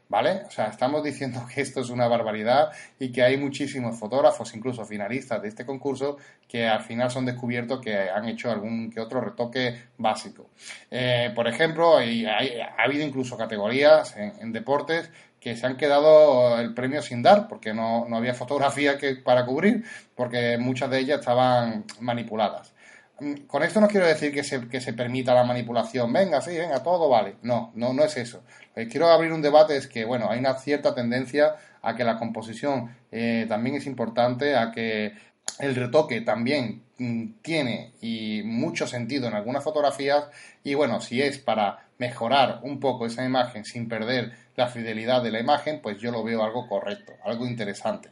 ¿Vale? 0.10 0.44
O 0.48 0.52
sea, 0.52 0.66
estamos 0.66 1.04
diciendo 1.04 1.46
que 1.54 1.62
esto 1.62 1.82
es 1.82 1.90
una 1.90 2.08
barbaridad 2.08 2.72
y 3.00 3.12
que 3.12 3.22
hay 3.22 3.38
muchísimos 3.38 3.98
fotógrafos, 3.98 4.54
incluso 4.56 4.86
finalistas 4.86 5.42
de 5.42 5.50
este 5.50 5.66
concurso, 5.66 6.18
que 6.48 6.68
al 6.68 6.82
final 6.82 7.12
son 7.12 7.26
descubiertos 7.26 7.80
que 7.80 7.96
han 8.10 8.28
hecho 8.28 8.50
algún 8.52 8.92
que 8.92 9.00
otro 9.00 9.22
retoque 9.22 9.76
básico. 9.98 10.50
Eh, 10.90 11.32
por 11.36 11.48
ejemplo, 11.48 11.98
ha 11.98 12.84
habido 12.84 13.06
incluso 13.06 13.38
categorías 13.38 14.16
en 14.18 14.52
deportes 14.52 15.10
que 15.44 15.58
se 15.58 15.68
han 15.68 15.76
quedado 15.76 16.58
el 16.58 16.74
premio 16.74 17.02
sin 17.02 17.22
dar, 17.22 17.50
porque 17.50 17.74
no, 17.74 18.08
no 18.08 18.16
había 18.16 18.34
fotografía 18.34 18.98
que, 18.98 19.18
para 19.18 19.46
cubrir, 19.46 19.84
porque 20.16 20.58
muchas 20.58 20.90
de 20.90 21.00
ellas 21.00 21.20
estaban 21.20 21.84
manipuladas. 22.00 22.74
Mm, 23.20 23.46
con 23.46 23.62
esto 23.62 23.82
no 23.82 23.90
quiero 23.90 24.08
decir 24.08 24.34
que 24.34 24.46
se, 24.46 24.70
que 24.70 24.80
se 24.80 24.94
permita 24.94 25.34
la 25.34 25.44
manipulación, 25.44 26.14
venga, 26.14 26.40
sí, 26.40 26.58
venga, 26.58 26.82
todo 26.82 27.10
vale. 27.10 27.36
No, 27.42 27.74
no, 27.76 27.92
no 27.92 28.06
es 28.06 28.16
eso. 28.16 28.42
Lo 28.74 28.84
que 28.84 28.88
quiero 28.88 29.10
abrir 29.10 29.34
un 29.34 29.42
debate 29.42 29.76
es 29.76 29.88
que, 29.88 30.06
bueno, 30.06 30.30
hay 30.32 30.40
una 30.40 30.54
cierta 30.54 30.96
tendencia 30.96 31.56
a 31.82 31.94
que 31.94 32.06
la 32.06 32.18
composición 32.18 32.96
eh, 33.12 33.46
también 33.50 33.76
es 33.76 33.86
importante, 33.86 34.56
a 34.56 34.72
que 34.72 35.12
el 35.60 35.76
retoque 35.76 36.22
también 36.22 36.84
mm, 37.00 37.26
tiene 37.42 37.92
y 38.00 38.44
mucho 38.46 38.88
sentido 38.88 39.28
en 39.28 39.34
algunas 39.34 39.62
fotografías 39.62 40.30
y 40.64 40.74
bueno, 40.74 41.02
si 41.02 41.22
es 41.22 41.38
para 41.38 41.90
mejorar 42.04 42.60
un 42.64 42.80
poco 42.82 43.06
esa 43.06 43.24
imagen 43.24 43.64
sin 43.64 43.88
perder 43.88 44.34
la 44.58 44.68
fidelidad 44.68 45.24
de 45.24 45.32
la 45.32 45.40
imagen, 45.40 45.80
pues 45.82 45.98
yo 46.00 46.12
lo 46.12 46.22
veo 46.22 46.44
algo 46.44 46.68
correcto, 46.68 47.14
algo 47.24 47.46
interesante. 47.46 48.10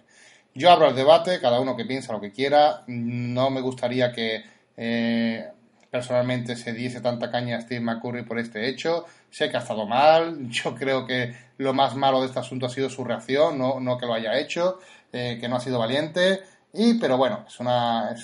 Yo 0.54 0.72
abro 0.72 0.88
el 0.88 0.96
debate, 0.96 1.42
cada 1.42 1.60
uno 1.60 1.76
que 1.76 1.86
piensa 1.86 2.14
lo 2.14 2.22
que 2.22 2.32
quiera. 2.32 2.84
No 2.88 3.50
me 3.50 3.60
gustaría 3.62 4.14
que 4.14 4.44
eh, 4.78 5.46
personalmente 5.90 6.56
se 6.56 6.72
diese 6.74 7.02
tanta 7.02 7.30
caña 7.30 7.58
a 7.58 7.62
Steve 7.62 7.82
McCurry 7.82 8.24
por 8.24 8.40
este 8.40 8.70
hecho. 8.70 9.06
Sé 9.30 9.50
que 9.50 9.58
ha 9.58 9.62
estado 9.62 9.86
mal. 9.86 10.50
Yo 10.50 10.74
creo 10.74 11.06
que 11.06 11.36
lo 11.58 11.74
más 11.74 11.96
malo 11.96 12.22
de 12.22 12.28
este 12.28 12.40
asunto 12.40 12.66
ha 12.66 12.70
sido 12.70 12.90
su 12.90 13.04
reacción, 13.04 13.58
no, 13.58 13.98
que 13.98 14.06
lo 14.06 14.14
haya 14.14 14.40
hecho, 14.40 14.80
eh, 15.12 15.38
que 15.40 15.50
no 15.50 15.58
ha 15.58 15.60
sido 15.60 15.80
valiente. 15.80 16.42
Y, 16.74 16.94
pero 16.96 17.18
bueno, 17.18 17.46
es 17.48 17.60
una 17.60 18.16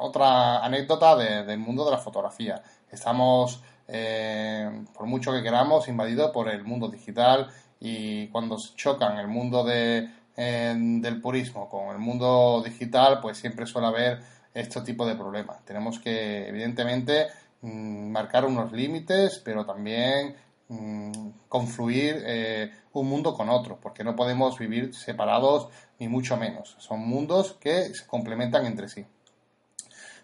otra 0.00 0.64
anécdota 0.64 1.16
del 1.16 1.58
mundo 1.58 1.84
de 1.84 1.92
la 1.92 1.98
fotografía. 1.98 2.60
Estamos 2.90 3.62
eh, 3.92 4.84
por 4.94 5.06
mucho 5.06 5.32
que 5.32 5.42
queramos, 5.42 5.88
invadido 5.88 6.30
por 6.32 6.48
el 6.48 6.62
mundo 6.62 6.88
digital 6.88 7.48
y 7.80 8.28
cuando 8.28 8.56
chocan 8.76 9.18
el 9.18 9.26
mundo 9.26 9.66
eh, 9.68 10.08
del 10.36 11.20
purismo 11.20 11.68
con 11.68 11.88
el 11.88 11.98
mundo 11.98 12.62
digital, 12.64 13.20
pues 13.20 13.38
siempre 13.38 13.66
suele 13.66 13.88
haber 13.88 14.20
este 14.54 14.80
tipo 14.82 15.06
de 15.06 15.16
problemas. 15.16 15.64
Tenemos 15.64 15.98
que, 15.98 16.48
evidentemente, 16.48 17.26
mm, 17.62 18.10
marcar 18.10 18.44
unos 18.44 18.72
límites, 18.72 19.40
pero 19.44 19.64
también 19.66 20.36
mm, 20.68 21.30
confluir 21.48 22.22
eh, 22.26 22.70
un 22.92 23.08
mundo 23.08 23.34
con 23.34 23.48
otro, 23.48 23.78
porque 23.80 24.04
no 24.04 24.14
podemos 24.14 24.58
vivir 24.58 24.94
separados 24.94 25.68
ni 25.98 26.08
mucho 26.08 26.36
menos. 26.36 26.76
Son 26.78 27.00
mundos 27.00 27.54
que 27.60 27.92
se 27.94 28.06
complementan 28.06 28.66
entre 28.66 28.88
sí. 28.88 29.04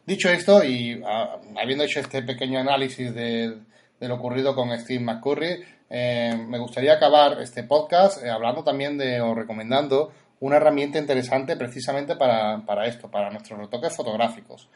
Dicho 0.06 0.30
esto, 0.30 0.62
y 0.62 1.02
ah, 1.04 1.40
habiendo 1.60 1.82
hecho 1.82 1.98
este 1.98 2.22
pequeño 2.22 2.60
análisis 2.60 3.12
de, 3.12 3.58
lo 3.98 4.14
ocurrido 4.14 4.54
con 4.54 4.70
Steve 4.78 5.02
McCurry, 5.02 5.64
eh, 5.90 6.32
me 6.46 6.58
gustaría 6.58 6.92
acabar 6.92 7.40
este 7.42 7.64
podcast 7.64 8.22
eh, 8.22 8.30
hablando 8.30 8.62
también 8.62 8.96
de 8.96 9.20
o 9.20 9.34
recomendando 9.34 10.12
una 10.38 10.58
herramienta 10.58 11.00
interesante 11.00 11.56
precisamente 11.56 12.14
para, 12.14 12.86
esto, 12.86 13.10
para 13.10 13.30
nuestros 13.30 13.58
retoques 13.58 13.96
fotográficos. 13.96 14.68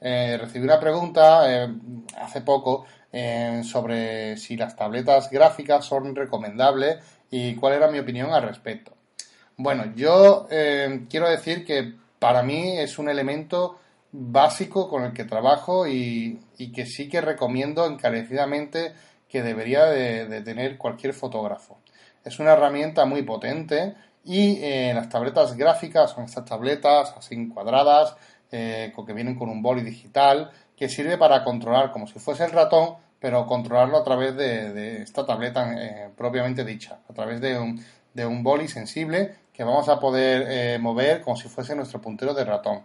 Eh, 0.00 0.38
recibí 0.40 0.64
una 0.64 0.80
pregunta 0.80 1.42
hace 2.16 2.40
poco 2.40 2.86
sobre 3.62 4.36
si 4.38 4.56
las 4.56 4.74
tabletas 4.74 5.28
gráficas 5.30 5.84
son 5.84 6.14
recomendables 6.14 6.96
y 7.30 7.54
cuál 7.56 7.74
era 7.74 7.90
mi 7.90 7.98
opinión 7.98 8.32
al 8.32 8.42
respecto. 8.42 8.92
Bueno, 9.56 9.92
yo 9.96 10.46
quiero 10.48 11.28
decir 11.28 11.66
que 11.66 11.94
para 12.18 12.42
mí 12.42 12.78
es 12.78 12.98
un 12.98 13.10
elemento 13.10 13.78
básico 14.12 14.88
con 14.88 15.04
el 15.04 15.12
que 15.12 15.24
trabajo 15.24 15.86
y, 15.86 16.40
que 16.74 16.86
sí 16.86 17.08
que 17.08 17.20
recomiendo 17.20 17.86
encarecidamente 17.86 18.92
que 19.28 19.42
debería 19.42 19.86
de, 19.86 20.40
tener 20.42 20.78
cualquier 20.78 21.12
fotógrafo. 21.12 21.78
Es 22.24 22.38
una 22.38 22.52
herramienta 22.52 23.04
muy 23.04 23.22
potente 23.22 23.94
y 24.24 24.58
eh, 24.62 24.92
las 24.94 25.08
tabletas 25.08 25.56
gráficas 25.56 26.10
son 26.12 26.24
estas 26.24 26.44
tabletas 26.44 27.14
así 27.16 27.48
cuadradas 27.48 28.16
eh, 28.50 28.92
que 29.06 29.12
vienen 29.12 29.36
con 29.36 29.48
un 29.48 29.62
boli 29.62 29.82
digital 29.82 30.50
que 30.76 30.88
sirve 30.88 31.18
para 31.18 31.44
controlar 31.44 31.92
como 31.92 32.06
si 32.06 32.18
fuese 32.18 32.44
el 32.44 32.52
ratón 32.52 32.96
pero 33.20 33.46
controlarlo 33.46 33.98
a 33.98 34.04
través 34.04 34.36
de, 34.36 35.02
esta 35.02 35.26
tableta 35.26 35.72
eh, 35.72 36.10
propiamente 36.16 36.64
dicha, 36.64 37.00
a 37.08 37.12
través 37.12 37.40
de 37.40 37.58
un, 37.58 37.84
de 38.14 38.26
un 38.26 38.42
boli 38.42 38.68
sensible 38.68 39.34
que 39.52 39.64
vamos 39.64 39.88
a 39.88 39.98
poder 39.98 40.78
mover 40.78 41.20
como 41.22 41.36
si 41.36 41.48
fuese 41.48 41.74
nuestro 41.74 42.00
puntero 42.00 42.32
de 42.32 42.44
ratón. 42.44 42.82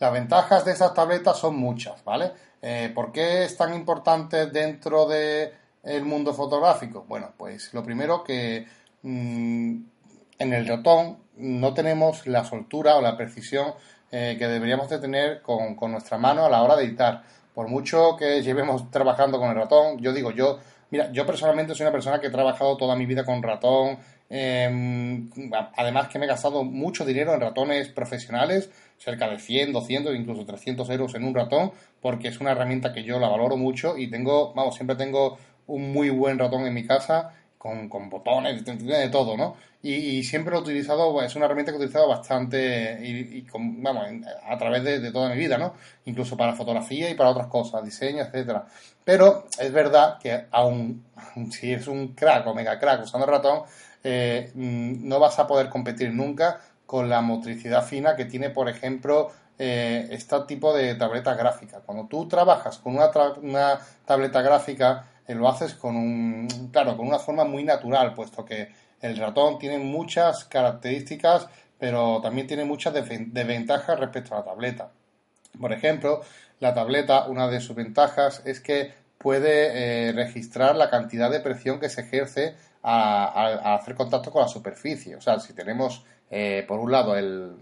Las 0.00 0.14
ventajas 0.14 0.64
de 0.64 0.72
esas 0.72 0.94
tabletas 0.94 1.36
son 1.36 1.56
muchas, 1.56 2.02
¿vale? 2.04 2.32
Eh, 2.62 2.90
¿Por 2.94 3.12
qué 3.12 3.44
es 3.44 3.54
tan 3.58 3.74
importante 3.74 4.46
dentro 4.46 5.06
del 5.06 5.52
mundo 6.04 6.32
fotográfico? 6.32 7.04
Bueno, 7.06 7.34
pues 7.36 7.74
lo 7.74 7.84
primero 7.84 8.24
que 8.24 8.66
mm, 9.02 9.76
en 10.38 10.52
el 10.54 10.66
ratón 10.66 11.18
no 11.36 11.74
tenemos 11.74 12.26
la 12.26 12.46
soltura 12.46 12.96
o 12.96 13.02
la 13.02 13.14
precisión 13.14 13.74
eh, 14.10 14.36
que 14.38 14.48
deberíamos 14.48 14.88
de 14.88 15.00
tener 15.00 15.42
con, 15.42 15.76
nuestra 15.90 16.16
mano 16.16 16.46
a 16.46 16.48
la 16.48 16.62
hora 16.62 16.76
de 16.76 16.84
editar. 16.84 17.22
Por 17.54 17.68
mucho 17.68 18.16
que 18.18 18.42
llevemos 18.42 18.90
trabajando 18.90 19.38
con 19.38 19.50
el 19.50 19.56
ratón, 19.56 19.98
yo 19.98 20.14
digo, 20.14 20.30
yo, 20.30 20.60
mira, 20.88 21.12
yo 21.12 21.26
personalmente 21.26 21.74
soy 21.74 21.84
una 21.84 21.92
persona 21.92 22.20
que 22.20 22.28
he 22.28 22.30
trabajado 22.30 22.78
toda 22.78 22.96
mi 22.96 23.04
vida 23.04 23.26
con 23.26 23.42
ratón, 23.42 23.98
Em, 24.32 25.28
además 25.76 26.06
que 26.06 26.20
me 26.20 26.26
he 26.26 26.28
gastado 26.28 26.62
mucho 26.62 27.04
dinero 27.04 27.34
en 27.34 27.40
ratones 27.40 27.88
profesionales, 27.88 28.70
cerca 29.00 29.28
de 29.28 29.38
100, 29.38 29.72
200, 29.72 30.14
incluso 30.14 30.44
300 30.44 30.88
euros 30.90 31.14
en 31.14 31.24
un 31.24 31.34
ratón, 31.34 31.72
porque 32.00 32.28
es 32.28 32.38
una 32.38 32.52
herramienta 32.52 32.92
que 32.92 33.02
yo 33.02 33.18
la 33.18 33.28
valoro 33.28 33.56
mucho 33.56 33.96
y 33.96 34.08
tengo, 34.10 34.52
vamos, 34.54 34.74
siempre 34.74 34.94
tengo 34.94 35.38
un 35.66 35.92
muy 35.92 36.10
buen 36.10 36.38
ratón 36.38 36.66
en 36.66 36.74
mi 36.74 36.86
casa 36.86 37.32
con, 37.56 37.88
con 37.88 38.10
botones, 38.10 38.64
de, 38.64 39.08
todo, 39.08 39.36
¿no? 39.36 39.56
Y, 39.82 40.22
siempre 40.24 40.52
lo 40.52 40.58
he 40.58 40.62
utilizado, 40.62 41.22
es 41.22 41.34
una 41.36 41.46
herramienta 41.46 41.72
que 41.72 41.76
he 41.76 41.80
utilizado 41.80 42.08
bastante 42.08 42.98
y, 43.02 43.46
vamos, 43.52 44.06
a 44.46 44.58
través 44.58 44.84
de, 44.84 45.10
toda 45.10 45.30
mi 45.30 45.36
vida, 45.36 45.56
¿no? 45.56 45.74
Incluso 46.04 46.36
para 46.36 46.54
fotografía 46.54 47.08
y 47.08 47.14
para 47.14 47.30
otras 47.30 47.46
cosas, 47.46 47.82
diseño, 47.82 48.22
etcétera. 48.22 48.66
Pero 49.04 49.46
es 49.58 49.72
verdad 49.72 50.18
que 50.18 50.46
aún 50.50 51.04
si 51.50 51.72
es 51.72 51.86
un 51.86 52.14
crack 52.14 52.46
o 52.46 52.54
mega 52.54 52.78
crack 52.78 53.02
usando 53.04 53.26
ratón, 53.26 53.62
eh, 54.02 54.50
mm, 54.54 55.08
no 55.08 55.18
vas 55.18 55.38
a 55.38 55.46
poder 55.46 55.68
competir 55.68 56.12
nunca 56.12 56.60
con 56.90 57.08
la 57.08 57.20
motricidad 57.20 57.84
fina 57.84 58.16
que 58.16 58.24
tiene, 58.24 58.50
por 58.50 58.68
ejemplo, 58.68 59.30
eh, 59.56 60.08
este 60.10 60.40
tipo 60.48 60.74
de 60.74 60.96
tableta 60.96 61.34
gráfica. 61.34 61.78
Cuando 61.86 62.08
tú 62.08 62.26
trabajas 62.26 62.78
con 62.78 62.96
una, 62.96 63.78
tableta 64.04 64.42
gráfica, 64.42 65.06
eh, 65.24 65.36
lo 65.36 65.48
haces 65.48 65.74
con 65.74 65.94
un, 65.94 66.48
claro, 66.72 66.96
con 66.96 67.06
una 67.06 67.20
forma 67.20 67.44
muy 67.44 67.62
natural, 67.62 68.12
puesto 68.12 68.44
que 68.44 68.72
el 69.00 69.16
ratón 69.18 69.60
tiene 69.60 69.78
muchas 69.78 70.46
características, 70.46 71.46
pero 71.78 72.20
también 72.20 72.48
tiene 72.48 72.64
muchas 72.64 72.92
desventajas 72.92 74.00
respecto 74.00 74.34
a 74.34 74.38
la 74.38 74.44
tableta. 74.46 74.90
Por 75.60 75.72
ejemplo, 75.72 76.22
la 76.58 76.74
tableta, 76.74 77.28
una 77.28 77.46
de 77.46 77.60
sus 77.60 77.76
ventajas 77.76 78.42
es 78.44 78.58
que 78.58 78.92
puede 79.16 80.10
registrar 80.10 80.74
la 80.74 80.90
cantidad 80.90 81.30
de 81.30 81.38
presión 81.38 81.78
que 81.78 81.88
se 81.88 82.00
ejerce 82.00 82.56
a, 82.82 83.74
hacer 83.76 83.94
contacto 83.94 84.32
con 84.32 84.42
la 84.42 84.48
superficie. 84.48 85.14
O 85.14 85.20
sea, 85.20 85.38
si 85.38 85.52
tenemos 85.52 86.04
eh, 86.30 86.64
por 86.66 86.80
un 86.80 86.92
lado 86.92 87.16
el, 87.16 87.56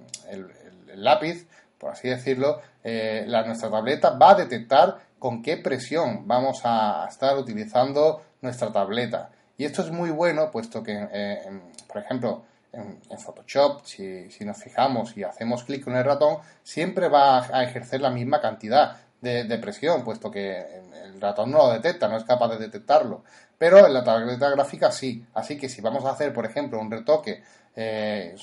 lápiz, 0.94 1.46
por 1.78 1.92
así 1.92 2.08
decirlo, 2.08 2.60
eh, 2.82 3.24
la, 3.26 3.44
nuestra 3.44 3.70
tableta 3.70 4.10
va 4.10 4.32
a 4.32 4.34
detectar 4.34 4.98
con 5.18 5.42
qué 5.42 5.56
presión 5.56 6.26
vamos 6.26 6.60
a 6.64 7.06
estar 7.08 7.36
utilizando 7.36 8.22
nuestra 8.42 8.72
tableta. 8.72 9.30
Y 9.56 9.64
esto 9.64 9.82
es 9.82 9.90
muy 9.90 10.10
bueno, 10.10 10.50
puesto 10.50 10.82
que, 10.82 11.08
eh, 11.12 11.60
por 11.86 12.02
ejemplo, 12.02 12.42
en, 12.72 13.18
Photoshop, 13.18 13.84
si, 13.84 14.30
si, 14.30 14.44
nos 14.44 14.58
fijamos 14.58 15.16
y 15.16 15.24
hacemos 15.24 15.64
clic 15.64 15.84
con 15.84 15.96
el 15.96 16.04
ratón, 16.04 16.38
siempre 16.62 17.08
va 17.08 17.44
a 17.44 17.64
ejercer 17.64 18.00
la 18.00 18.10
misma 18.10 18.40
cantidad 18.40 18.96
de, 19.20 19.58
presión, 19.58 20.04
puesto 20.04 20.30
que 20.30 20.58
el 21.04 21.20
ratón 21.20 21.50
no 21.50 21.58
lo 21.58 21.72
detecta, 21.72 22.08
no 22.08 22.16
es 22.16 22.24
capaz 22.24 22.48
de 22.48 22.58
detectarlo. 22.58 23.24
Pero 23.56 23.84
en 23.86 23.92
la 23.92 24.04
tableta 24.04 24.50
gráfica 24.50 24.92
sí. 24.92 25.24
Así 25.34 25.58
que 25.58 25.68
si 25.68 25.80
vamos 25.80 26.04
a 26.04 26.10
hacer, 26.10 26.32
por 26.32 26.46
ejemplo, 26.46 26.78
un 26.80 26.90
retoque 26.90 27.42
eh, 27.76 28.34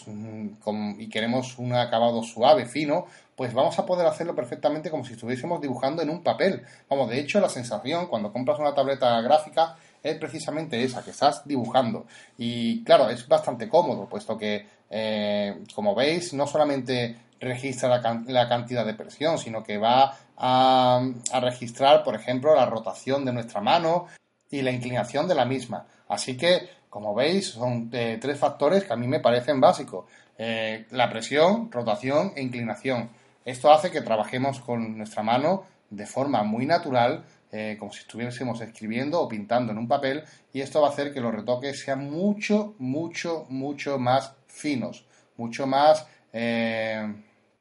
y 0.97 1.09
queremos 1.09 1.57
un 1.57 1.73
acabado 1.73 2.23
suave, 2.23 2.65
fino, 2.65 3.05
pues 3.35 3.53
vamos 3.53 3.77
a 3.77 3.85
poder 3.85 4.07
hacerlo 4.07 4.33
perfectamente 4.33 4.89
como 4.89 5.03
si 5.03 5.13
estuviésemos 5.13 5.59
dibujando 5.61 6.01
en 6.01 6.09
un 6.09 6.23
papel. 6.23 6.63
Vamos, 6.89 7.09
de 7.09 7.19
hecho, 7.19 7.39
la 7.39 7.49
sensación 7.49 8.07
cuando 8.07 8.31
compras 8.31 8.59
una 8.59 8.73
tableta 8.73 9.19
gráfica 9.21 9.75
es 10.01 10.17
precisamente 10.17 10.81
esa, 10.83 11.03
que 11.03 11.11
estás 11.11 11.45
dibujando. 11.45 12.05
Y 12.37 12.83
claro, 12.83 13.09
es 13.09 13.27
bastante 13.27 13.67
cómodo, 13.67 14.07
puesto 14.07 14.37
que, 14.37 14.67
eh, 14.89 15.63
como 15.73 15.95
veis, 15.95 16.33
no 16.33 16.47
solamente 16.47 17.17
registra 17.39 17.89
la, 18.27 18.47
cantidad 18.47 18.85
de 18.85 18.93
presión, 18.93 19.37
sino 19.37 19.63
que 19.63 19.77
va 19.77 20.17
a, 20.37 21.01
registrar, 21.41 22.03
por 22.03 22.15
ejemplo, 22.15 22.55
la 22.55 22.65
rotación 22.65 23.25
de 23.25 23.33
nuestra 23.33 23.61
mano 23.61 24.07
y 24.49 24.61
la 24.61 24.71
inclinación 24.71 25.27
de 25.27 25.35
la 25.35 25.45
misma. 25.45 25.85
Así 26.07 26.37
que, 26.37 26.69
como 26.95 27.13
veis, 27.13 27.47
son 27.47 27.89
eh, 27.91 28.17
tres 28.21 28.39
factores 28.39 28.85
que 28.85 28.93
a 28.93 28.95
mí 28.95 29.05
me 29.05 29.19
parecen 29.19 29.59
básicos. 29.59 30.05
Eh, 30.37 30.85
la 30.91 31.09
presión, 31.09 31.69
rotación 31.69 32.31
e 32.37 32.41
inclinación. 32.41 33.09
Esto 33.43 33.69
hace 33.69 33.91
que 33.91 33.99
trabajemos 33.99 34.61
con 34.61 34.97
nuestra 34.97 35.21
mano 35.21 35.65
de 35.89 36.05
forma 36.05 36.41
muy 36.43 36.65
natural, 36.65 37.25
eh, 37.51 37.75
como 37.77 37.91
si 37.91 37.99
estuviésemos 37.99 38.61
escribiendo 38.61 39.19
o 39.19 39.27
pintando 39.27 39.73
en 39.73 39.77
un 39.77 39.89
papel, 39.89 40.23
y 40.53 40.61
esto 40.61 40.79
va 40.79 40.87
a 40.87 40.91
hacer 40.91 41.13
que 41.13 41.19
los 41.19 41.35
retoques 41.35 41.81
sean 41.81 42.09
mucho, 42.09 42.75
mucho, 42.79 43.45
mucho 43.49 43.99
más 43.99 44.31
finos, 44.47 45.05
mucho 45.35 45.67
más 45.67 46.07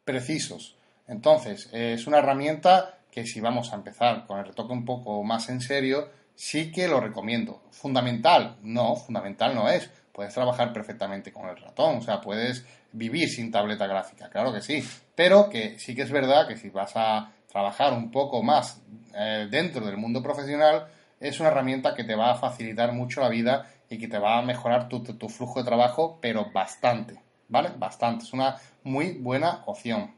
precisos. 0.04 0.76
Entonces, 1.08 1.68
es 1.72 2.06
una 2.06 2.18
herramienta 2.18 2.98
que 3.10 3.26
si 3.26 3.40
vamos 3.40 3.72
a 3.72 3.76
empezar 3.76 4.26
con 4.26 4.38
el 4.38 4.46
retoque 4.46 4.72
un 4.72 4.84
poco 4.84 5.24
más 5.24 5.48
en 5.48 5.60
serio, 5.60 6.08
sí 6.34 6.72
que 6.72 6.88
lo 6.88 7.00
recomiendo. 7.00 7.62
Fundamental, 7.70 8.56
no, 8.62 8.96
fundamental 8.96 9.54
no 9.54 9.68
es. 9.68 9.90
Puedes 10.12 10.34
trabajar 10.34 10.72
perfectamente 10.72 11.32
con 11.32 11.48
el 11.48 11.56
ratón, 11.56 11.96
o 11.96 12.00
sea, 12.00 12.20
puedes 12.20 12.64
vivir 12.92 13.28
sin 13.28 13.50
tableta 13.50 13.86
gráfica, 13.86 14.30
claro 14.30 14.52
que 14.52 14.60
sí. 14.60 14.82
Pero 15.14 15.50
que 15.50 15.78
sí 15.78 15.94
que 15.94 16.02
es 16.02 16.10
verdad 16.10 16.46
que 16.46 16.56
si 16.56 16.70
vas 16.70 16.92
a 16.94 17.32
trabajar 17.50 17.92
un 17.92 18.10
poco 18.10 18.42
más 18.42 18.80
eh, 19.14 19.48
dentro 19.50 19.84
del 19.84 19.96
mundo 19.96 20.22
profesional, 20.22 20.86
es 21.20 21.40
una 21.40 21.48
herramienta 21.48 21.94
que 21.94 22.04
te 22.04 22.14
va 22.14 22.32
a 22.32 22.36
facilitar 22.36 22.92
mucho 22.92 23.20
la 23.20 23.28
vida 23.28 23.66
y 23.88 23.98
que 23.98 24.08
te 24.08 24.18
va 24.18 24.38
a 24.38 24.42
mejorar 24.42 24.88
tu, 24.88 25.02
tu 25.02 25.28
flujo 25.28 25.60
de 25.60 25.64
trabajo, 25.64 26.18
pero 26.20 26.50
bastante, 26.52 27.20
¿vale? 27.48 27.70
Bastante. 27.76 28.24
Es 28.24 28.32
una 28.32 28.56
muy 28.82 29.12
buena 29.12 29.62
opción. 29.66 30.14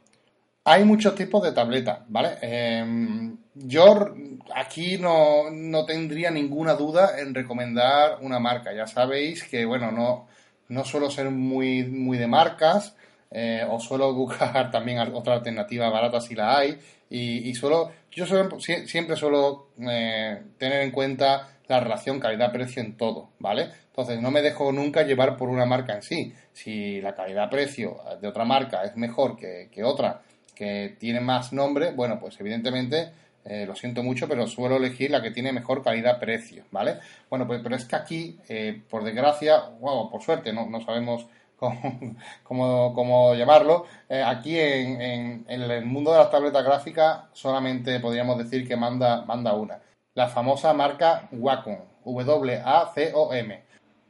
Hay 0.69 0.85
muchos 0.85 1.15
tipos 1.15 1.45
de 1.45 1.53
tabletas, 1.53 2.01
¿vale? 2.09 2.39
Em, 2.43 3.37
yo 3.55 4.13
aquí 4.53 4.99
no, 4.99 5.49
no, 5.49 5.85
tendría 5.87 6.33
ninguna 6.33 6.75
duda 6.75 7.21
en 7.21 7.33
recomendar 7.33 8.19
una 8.21 8.41
marca. 8.41 8.75
Ya 8.75 8.89
sabéis 8.89 9.45
que, 9.45 9.65
bueno, 9.65 9.93
no, 9.93 10.27
no 10.69 10.85
suelo 10.85 11.09
ser 11.09 11.31
muy, 11.31 11.85
muy 11.85 12.19
de 12.19 12.27
marcas 12.27 12.97
eh, 13.31 13.65
o 13.71 13.79
suelo 13.79 14.13
buscar 14.13 14.69
también 14.73 14.99
otra 15.15 15.35
alternativa 15.35 15.89
barata 15.89 16.21
si 16.21 16.35
la 16.35 16.59
hay. 16.59 16.81
Y, 17.09 17.49
y 17.49 17.55
suelo, 17.55 17.93
yo 18.11 18.27
siempre 18.27 19.15
suelo 19.15 19.69
eh, 19.89 20.43
tener 20.59 20.83
en 20.83 20.91
cuenta 20.91 21.49
la 21.69 21.79
relación 21.79 22.19
calidad-precio 22.19 22.83
en 22.83 22.97
todo, 22.97 23.31
¿vale? 23.39 23.69
Entonces 23.87 24.21
no 24.21 24.33
me 24.33 24.43
dejo 24.43 24.73
nunca 24.73 25.05
llevar 25.05 25.37
por 25.37 25.49
una 25.49 25.65
marca 25.65 25.95
en 25.95 26.03
sí. 26.03 26.35
Si 26.53 27.01
la 27.01 27.15
calidad-precio 27.15 27.99
de 28.21 28.27
otra 28.27 28.45
marca 28.45 28.83
es 28.83 28.97
mejor 28.97 29.37
que, 29.37 29.69
que 29.71 29.85
otra 29.85 30.23
que 30.57 30.97
tiene 30.99 31.21
más 31.21 31.53
nombre, 31.53 31.93
bueno, 31.93 32.19
pues 32.19 32.41
evidentemente 32.41 33.13
eh, 33.45 33.65
lo 33.65 33.77
siento 33.77 34.03
mucho, 34.03 34.27
pero 34.27 34.49
suelo 34.49 34.77
elegir 34.77 35.13
la 35.13 35.23
que 35.23 35.31
tiene 35.31 35.53
mejor 35.53 35.85
calidad-precio, 35.85 36.65
¿vale? 36.73 36.99
Bueno, 37.31 37.47
pues, 37.47 37.61
pero 37.63 37.77
es 37.77 37.85
que 37.85 37.95
aquí, 37.95 38.41
eh, 38.49 38.83
por 38.91 39.05
desgracia, 39.05 39.71
o 39.81 40.11
por 40.11 40.21
suerte, 40.21 40.53
no, 40.53 40.67
no 40.69 40.81
sabemos 40.81 41.27
cómo, 41.57 42.93
cómo, 42.93 43.35
llamarlo, 43.35 43.87
eh, 44.09 44.21
aquí 44.27 44.59
en, 44.59 45.45
en, 45.47 45.63
el 45.63 45.85
mundo 45.87 46.11
de 46.11 46.19
las 46.19 46.31
tabletas 46.31 46.65
gráficas 46.65 47.21
solamente 47.33 48.01
podríamos 48.01 48.37
decir 48.37 48.67
que 48.67 48.77
manda, 48.77 49.25
manda 49.25 49.55
una, 49.55 49.79
la 50.15 50.27
famosa 50.27 50.73
marca 50.73 51.29
Wacom, 51.31 51.79
W-A-C-O-M. 52.05 53.63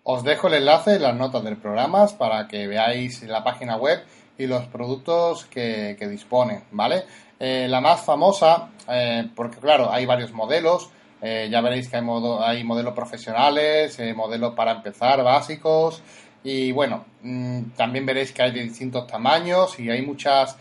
Os 0.02 0.22
dejo 0.22 0.46
el 0.46 0.54
enlace 0.54 0.94
en 0.94 1.02
las 1.02 1.14
notas 1.14 1.44
del 1.44 1.56
programa 1.56 2.06
para 2.16 2.46
que 2.46 2.66
veáis 2.68 3.22
la 3.24 3.42
página 3.42 3.76
web 3.76 4.02
y 4.38 4.46
los 4.46 4.64
productos 4.66 5.46
que, 5.46 5.96
que 5.98 6.08
disponen, 6.08 6.64
¿vale? 6.70 7.04
Eh, 7.38 7.66
la 7.68 7.82
más 7.82 8.00
famosa, 8.00 8.70
eh, 8.88 9.28
porque 9.34 9.58
claro, 9.58 9.92
hay 9.92 10.06
varios 10.06 10.32
modelos, 10.32 10.88
eh, 11.20 11.48
ya 11.50 11.60
veréis 11.60 11.88
que 11.88 11.96
hay, 11.96 12.02
modo, 12.02 12.42
hay 12.42 12.64
modelos 12.64 12.94
profesionales, 12.94 13.98
modelos 14.14 14.54
para 14.54 14.72
empezar 14.72 15.22
básicos 15.22 16.02
y 16.42 16.72
bueno, 16.72 17.04
mm, 17.22 17.62
también 17.76 18.06
veréis 18.06 18.32
que 18.32 18.42
hay 18.42 18.52
de 18.52 18.62
distintos 18.62 19.06
tamaños 19.06 19.78
y 19.78 19.90
hay 19.90 20.00
muchas, 20.00 20.56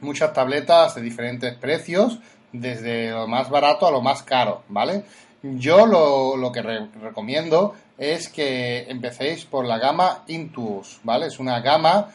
muchas 0.00 0.32
tabletas 0.32 0.94
de 0.94 1.02
diferentes 1.02 1.54
precios, 1.56 2.18
desde 2.52 3.10
lo 3.10 3.26
más 3.26 3.50
barato 3.50 3.86
a 3.86 3.90
lo 3.90 4.00
más 4.00 4.22
caro, 4.22 4.62
¿vale? 4.68 5.04
Yo 5.42 5.84
lo, 5.84 6.36
lo 6.36 6.52
que 6.52 6.62
recomiendo 6.62 7.74
es 7.98 8.28
que 8.28 8.86
empecéis 8.88 9.44
por 9.44 9.66
la 9.66 9.78
gama 9.78 10.22
Intuos, 10.28 11.00
¿vale? 11.02 11.26
Es 11.26 11.38
una 11.38 11.60
gama 11.60 12.08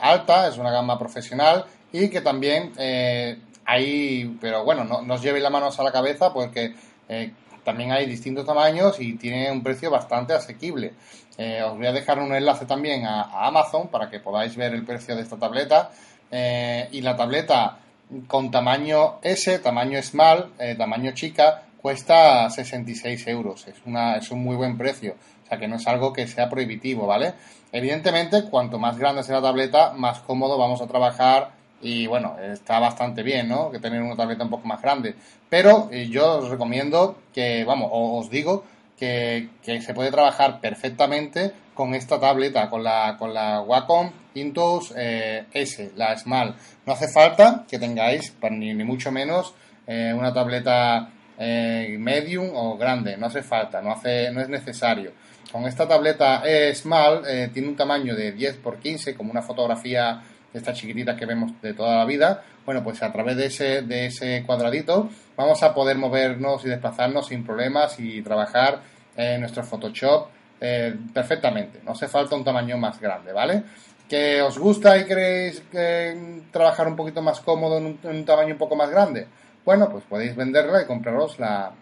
alta, 0.00 0.48
es 0.48 0.58
una 0.58 0.70
gama 0.70 0.98
profesional 0.98 1.64
y 1.92 2.08
que 2.08 2.20
también 2.20 2.72
eh, 2.78 3.38
hay, 3.64 4.36
pero 4.40 4.64
bueno, 4.64 4.84
no, 4.84 5.02
no, 5.02 5.14
os 5.14 5.22
llevéis 5.22 5.42
las 5.42 5.52
manos 5.52 5.78
a 5.78 5.82
la 5.82 5.92
cabeza 5.92 6.32
porque 6.32 6.74
eh, 7.08 7.32
también 7.64 7.92
hay 7.92 8.06
distintos 8.06 8.46
tamaños 8.46 9.00
y 9.00 9.14
tiene 9.14 9.50
un 9.50 9.62
precio 9.62 9.90
bastante 9.90 10.32
asequible. 10.32 10.92
Eh, 11.36 11.62
os 11.62 11.76
voy 11.76 11.86
a 11.86 11.92
dejar 11.92 12.18
un 12.18 12.34
enlace 12.34 12.66
también 12.66 13.06
a, 13.06 13.46
Amazon 13.46 13.88
para 13.88 14.10
que 14.10 14.20
podáis 14.20 14.56
ver 14.56 14.74
el 14.74 14.84
precio 14.84 15.14
de 15.16 15.22
esta 15.22 15.36
tableta. 15.36 15.90
y 16.30 17.00
la 17.00 17.16
tableta 17.16 17.78
con 18.26 18.50
tamaño 18.50 19.18
S, 19.22 19.58
tamaño 19.60 20.02
small, 20.02 20.52
tamaño 20.76 21.12
chica, 21.12 21.62
cuesta 21.80 22.50
66 22.50 23.26
euros. 23.28 23.66
Es, 23.66 23.76
una, 23.86 24.16
es 24.16 24.30
un 24.30 24.42
muy 24.42 24.56
buen 24.56 24.76
precio. 24.76 25.14
O 25.48 25.50
sea 25.50 25.58
que 25.58 25.66
no 25.66 25.76
es 25.76 25.86
algo 25.86 26.12
que 26.12 26.26
sea 26.26 26.50
prohibitivo, 26.50 27.06
¿vale? 27.06 27.32
Evidentemente, 27.72 28.44
cuanto 28.50 28.78
más 28.78 28.98
grande 28.98 29.22
sea 29.22 29.36
la 29.36 29.48
tableta, 29.48 29.94
más 29.94 30.18
cómodo 30.20 30.58
vamos 30.58 30.82
a 30.82 30.86
trabajar 30.86 31.52
y 31.80 32.06
bueno, 32.06 32.36
está 32.38 32.78
bastante 32.78 33.22
bien, 33.22 33.48
¿no? 33.48 33.70
Que 33.70 33.78
tener 33.78 34.02
una 34.02 34.14
tableta 34.14 34.44
un 34.44 34.50
poco 34.50 34.68
más 34.68 34.82
grande. 34.82 35.14
Pero 35.48 35.88
eh, 35.90 36.08
yo 36.10 36.40
os 36.40 36.50
recomiendo 36.50 37.16
que, 37.32 37.64
vamos, 37.64 37.88
os 37.90 38.28
digo 38.28 38.64
que, 38.98 39.48
se 39.64 39.94
puede 39.94 40.10
trabajar 40.10 40.60
perfectamente 40.60 41.52
con 41.72 41.94
esta 41.94 42.20
tableta, 42.20 42.68
con 42.68 42.84
la, 42.84 43.16
con 43.18 43.32
la 43.32 43.62
Wacom 43.62 44.10
Intuos 44.34 44.92
eh, 44.96 45.46
S, 45.52 45.92
la 45.96 46.14
Small. 46.18 46.54
No 46.84 46.92
hace 46.92 47.08
falta 47.08 47.64
que 47.66 47.78
tengáis, 47.78 48.34
ni, 48.50 48.74
ni 48.74 48.84
mucho 48.84 49.10
menos, 49.10 49.54
eh, 49.86 50.12
una 50.14 50.34
tableta 50.34 51.08
medium 51.38 52.50
o 52.52 52.76
grande, 52.76 53.16
no 53.16 53.26
hace 53.26 53.42
falta, 53.42 53.80
no, 53.80 53.92
hace, 53.92 54.30
no 54.32 54.40
es 54.40 54.48
necesario. 54.48 55.12
Con 55.52 55.64
esta 55.64 55.86
tableta 55.86 56.42
Small 56.74 57.22
tiene 57.52 57.68
un 57.68 57.76
tamaño 57.76 58.14
de 58.14 58.32
10 58.32 58.56
x 58.56 58.74
15, 58.82 59.14
como 59.14 59.30
una 59.30 59.42
fotografía 59.42 60.20
estas 60.52 60.76
chiquititas 60.76 61.16
que 61.16 61.26
vemos 61.26 61.52
de 61.60 61.74
toda 61.74 61.96
la 61.96 62.04
vida, 62.04 62.42
bueno, 62.64 62.82
pues 62.82 63.02
a 63.02 63.12
través 63.12 63.36
de 63.36 63.46
ese, 63.46 63.82
de 63.82 64.06
ese 64.06 64.42
cuadradito 64.44 65.08
vamos 65.36 65.62
a 65.62 65.74
poder 65.74 65.96
movernos 65.96 66.64
y 66.64 66.68
desplazarnos 66.68 67.28
sin 67.28 67.44
problemas 67.44 67.98
y 67.98 68.22
trabajar 68.22 68.80
en 69.16 69.40
nuestro 69.40 69.62
Photoshop 69.64 70.28
eh, 70.60 70.94
perfectamente. 71.12 71.80
No 71.84 71.92
hace 71.92 72.08
falta 72.08 72.36
un 72.36 72.44
tamaño 72.44 72.76
más 72.76 73.00
grande, 73.00 73.32
¿vale? 73.32 73.62
¿Que 74.08 74.42
os 74.42 74.58
gusta 74.58 74.98
y 74.98 75.04
queréis 75.04 75.62
eh, 75.72 76.42
trabajar 76.50 76.88
un 76.88 76.96
poquito 76.96 77.22
más 77.22 77.40
cómodo 77.40 77.78
en 77.78 77.98
un, 78.02 78.24
tamaño 78.24 78.52
un 78.52 78.58
poco 78.58 78.74
más 78.74 78.90
grande? 78.90 79.26
Bueno, 79.68 79.90
pues 79.90 80.02
podéis 80.04 80.34
venderla 80.34 80.80
y 80.80 80.86
compraros 80.86 81.38
la, 81.38 81.72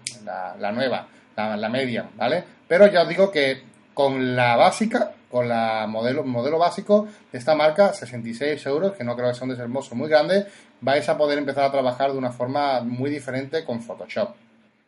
la, 0.58 0.72
nueva, 0.72 1.06
la, 1.36 1.68
media, 1.68 2.10
¿vale? 2.16 2.42
Pero 2.66 2.88
ya 2.88 3.02
os 3.02 3.08
digo 3.08 3.30
que 3.30 3.62
con 3.94 4.34
la 4.34 4.56
básica 4.56 5.12
con 5.30 5.48
la 5.48 5.86
modelo, 5.86 6.24
modelo 6.24 6.58
básico 6.58 7.06
de 7.30 7.38
esta 7.38 7.54
marca, 7.54 7.92
66 7.92 8.66
euros, 8.66 8.94
que 8.94 9.04
no 9.04 9.14
creo 9.14 9.28
que 9.28 9.34
sea 9.36 9.44
un 9.44 9.50
desembolso 9.50 9.94
muy 9.94 10.08
grande, 10.08 10.46
vais 10.80 11.08
a 11.08 11.16
poder 11.16 11.38
empezar 11.38 11.62
a 11.62 11.70
trabajar 11.70 12.10
de 12.10 12.18
una 12.18 12.32
forma 12.32 12.80
muy 12.80 13.08
diferente 13.08 13.64
con 13.64 13.80
Photoshop. 13.80 14.34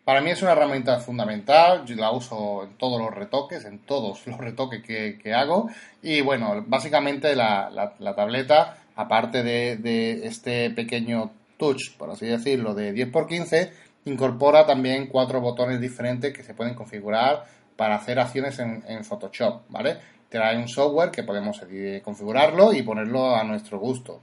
Para 0.04 0.20
mí 0.20 0.30
es 0.30 0.42
una 0.42 0.50
herramienta 0.50 0.98
fundamental, 0.98 1.84
yo 1.84 1.94
la 1.94 2.10
uso 2.10 2.64
en 2.64 2.78
todos 2.78 3.00
los 3.00 3.14
retoques, 3.14 3.64
en 3.64 3.78
todos 3.78 4.26
los 4.26 4.38
retoques 4.38 4.82
que, 4.82 5.34
hago. 5.34 5.70
Y 6.02 6.20
bueno, 6.20 6.64
básicamente 6.66 7.36
la, 7.36 7.70
la, 7.96 8.14
tableta, 8.16 8.76
aparte 8.96 9.44
de, 9.44 10.26
este 10.26 10.70
pequeño 10.70 11.30
touch, 11.58 11.96
por 11.98 12.10
así 12.10 12.26
decirlo, 12.26 12.74
de 12.74 12.94
10x15, 12.94 13.70
incorpora 14.06 14.66
también 14.66 15.06
cuatro 15.06 15.40
botones 15.40 15.80
diferentes 15.80 16.32
que 16.32 16.42
se 16.42 16.54
pueden 16.54 16.74
configurar 16.74 17.44
para 17.76 17.96
hacer 17.96 18.18
acciones 18.18 18.58
en, 18.58 19.04
Photoshop, 19.04 19.62
¿vale? 19.68 19.98
trae 20.28 20.58
un 20.58 20.68
software 20.68 21.10
que 21.10 21.22
podemos 21.22 21.60
configurarlo 22.02 22.72
y 22.72 22.82
ponerlo 22.82 23.34
a 23.34 23.44
nuestro 23.44 23.78
gusto. 23.78 24.20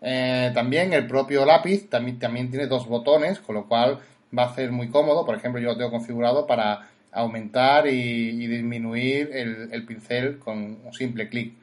Eh, 0.00 0.50
también 0.52 0.92
el 0.92 1.06
propio 1.06 1.44
lápiz 1.44 1.88
también, 1.88 2.18
tiene 2.50 2.66
dos 2.66 2.86
botones, 2.86 3.40
con 3.40 3.54
lo 3.54 3.66
cual 3.66 4.00
va 4.36 4.44
a 4.44 4.54
ser 4.54 4.72
muy 4.72 4.88
cómodo. 4.88 5.24
Por 5.24 5.36
ejemplo, 5.36 5.60
yo 5.60 5.68
lo 5.68 5.76
tengo 5.76 5.90
configurado 5.90 6.46
para 6.46 6.88
aumentar 7.12 7.86
y, 7.86 8.46
disminuir 8.46 9.30
el, 9.32 9.86
pincel 9.86 10.38
con 10.38 10.78
un 10.84 10.92
simple 10.92 11.28
clic. 11.28 11.54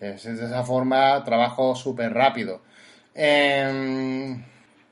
de 0.00 0.14
esa 0.14 0.62
forma 0.64 1.22
trabajo 1.24 1.74
súper 1.74 2.12
rápido. 2.12 2.60
Em, 3.14 4.42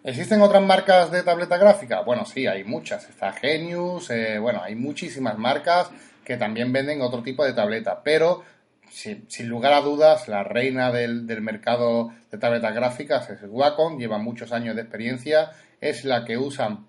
¿Existen 0.06 0.42
otras 0.42 0.62
marcas 0.62 1.10
de 1.10 1.22
tableta 1.22 1.56
gráfica? 1.56 2.02
Bueno, 2.02 2.26
sí, 2.26 2.46
hay 2.46 2.62
muchas. 2.62 3.08
Está 3.08 3.32
Genius, 3.32 4.10
eh, 4.10 4.38
bueno, 4.38 4.62
hay 4.62 4.74
muchísimas 4.74 5.38
marcas 5.38 5.90
que 6.22 6.36
también 6.36 6.74
venden 6.74 7.00
otro 7.00 7.22
tipo 7.22 7.42
de 7.42 7.54
tableta, 7.54 8.02
pero 8.04 8.44
sin, 8.90 9.26
lugar 9.48 9.72
a 9.72 9.80
dudas, 9.80 10.28
la 10.28 10.44
reina 10.44 10.92
del, 10.92 11.24
mercado 11.40 12.12
de 12.30 12.36
tabletas 12.36 12.74
gráficas 12.74 13.30
es 13.30 13.40
Wacom, 13.48 13.98
lleva 13.98 14.18
muchos 14.18 14.52
años 14.52 14.76
de 14.76 14.82
experiencia, 14.82 15.52
es 15.80 16.04
la 16.04 16.26
que 16.26 16.36
usan 16.36 16.86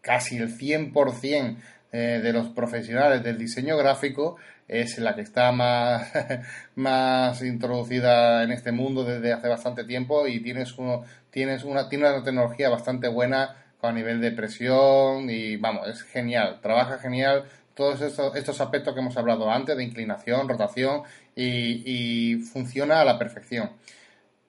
casi 0.00 0.36
el 0.36 0.58
100% 0.58 1.56
eh, 1.92 2.20
de 2.20 2.32
los 2.32 2.48
profesionales 2.48 3.22
del 3.22 3.38
diseño 3.38 3.76
gráfico, 3.76 4.38
es 4.66 4.98
la 4.98 5.14
que 5.14 5.20
está 5.20 5.52
más, 5.52 6.10
más 6.74 7.42
introducida 7.42 8.42
en 8.42 8.50
este 8.50 8.72
mundo 8.72 9.04
desde 9.04 9.32
hace 9.32 9.46
bastante 9.46 9.84
tiempo 9.84 10.26
y 10.26 10.40
tienes, 10.40 10.76
uno, 10.78 11.04
tienes 11.34 11.64
una, 11.64 11.88
tiene 11.88 12.08
una 12.08 12.22
tecnología 12.22 12.68
bastante 12.68 13.08
buena 13.08 13.56
a 13.82 13.90
nivel 13.90 14.20
de 14.20 14.30
presión 14.30 15.28
y 15.28 15.56
vamos, 15.56 15.88
es 15.88 16.02
genial, 16.02 16.60
trabaja 16.62 16.98
genial, 16.98 17.44
todos 17.74 18.00
estos, 18.02 18.60
aspectos 18.60 18.94
que 18.94 19.00
hemos 19.00 19.16
hablado 19.16 19.50
antes, 19.50 19.76
de 19.76 19.82
inclinación, 19.82 20.48
rotación, 20.48 21.02
y, 21.34 22.36
funciona 22.52 23.00
a 23.00 23.04
la 23.04 23.18
perfección. 23.18 23.70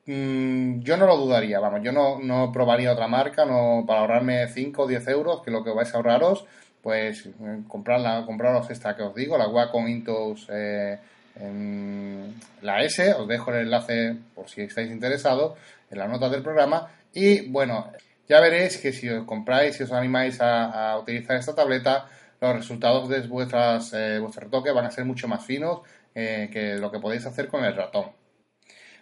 Mm, 0.06 0.82
yo 0.82 0.96
no 0.98 1.08
lo 1.08 1.18
dudaría, 1.18 1.60
vamos, 1.60 1.82
yo 1.84 1.92
no, 1.92 2.20
no 2.20 2.52
probaría 2.52 2.94
otra 2.94 3.08
marca 3.08 3.46
no 3.46 3.84
para 3.88 4.02
ahorrarme 4.02 4.48
5 4.48 4.84
o 4.84 4.88
10 4.88 5.08
euros, 5.08 5.42
que 5.42 5.50
lo 5.50 5.64
que 5.64 5.72
vais 5.72 5.92
a 5.92 5.98
ahorraros, 5.98 6.46
pues 6.84 7.26
eh, 7.26 7.64
compraros 7.68 8.70
esta 8.70 8.96
que 8.96 9.02
os 9.02 9.16
digo, 9.16 9.40
la 9.40 9.48
Wacom 9.48 9.88
Intus 9.88 10.48
eh, 10.52 11.00
la 11.40 12.84
S, 12.84 13.14
os 13.14 13.28
dejo 13.28 13.52
el 13.52 13.62
enlace 13.64 14.16
por 14.34 14.50
si 14.50 14.62
estáis 14.62 14.90
interesados 14.90 15.58
en 15.92 16.00
las 16.00 16.10
notas 16.10 16.32
del 16.32 16.44
programa, 16.44 16.88
y 17.14 17.50
bueno, 17.50 17.92
ya 18.28 18.40
veréis 18.40 18.78
que 18.78 18.92
si 18.92 19.10
os 19.10 19.26
compráis, 19.26 19.76
si 19.76 19.84
os 19.84 19.92
animáis 19.92 20.40
a 20.42 20.98
utilizar 20.98 21.38
esta 21.38 21.56
tableta, 21.56 22.08
los 22.42 22.56
resultados 22.56 23.10
de 23.10 23.22
vuestras, 23.22 23.94
eh, 23.94 24.20
vuestros 24.20 24.50
van 24.74 24.86
a 24.86 24.92
ser 24.92 25.06
mucho 25.06 25.28
más 25.28 25.46
finos 25.46 25.82
eh, 26.14 26.50
que 26.52 26.76
lo 26.76 26.92
que 26.92 27.00
podéis 27.00 27.26
hacer 27.26 27.48
con 27.48 27.64
el 27.64 27.76
ratón. 27.76 28.12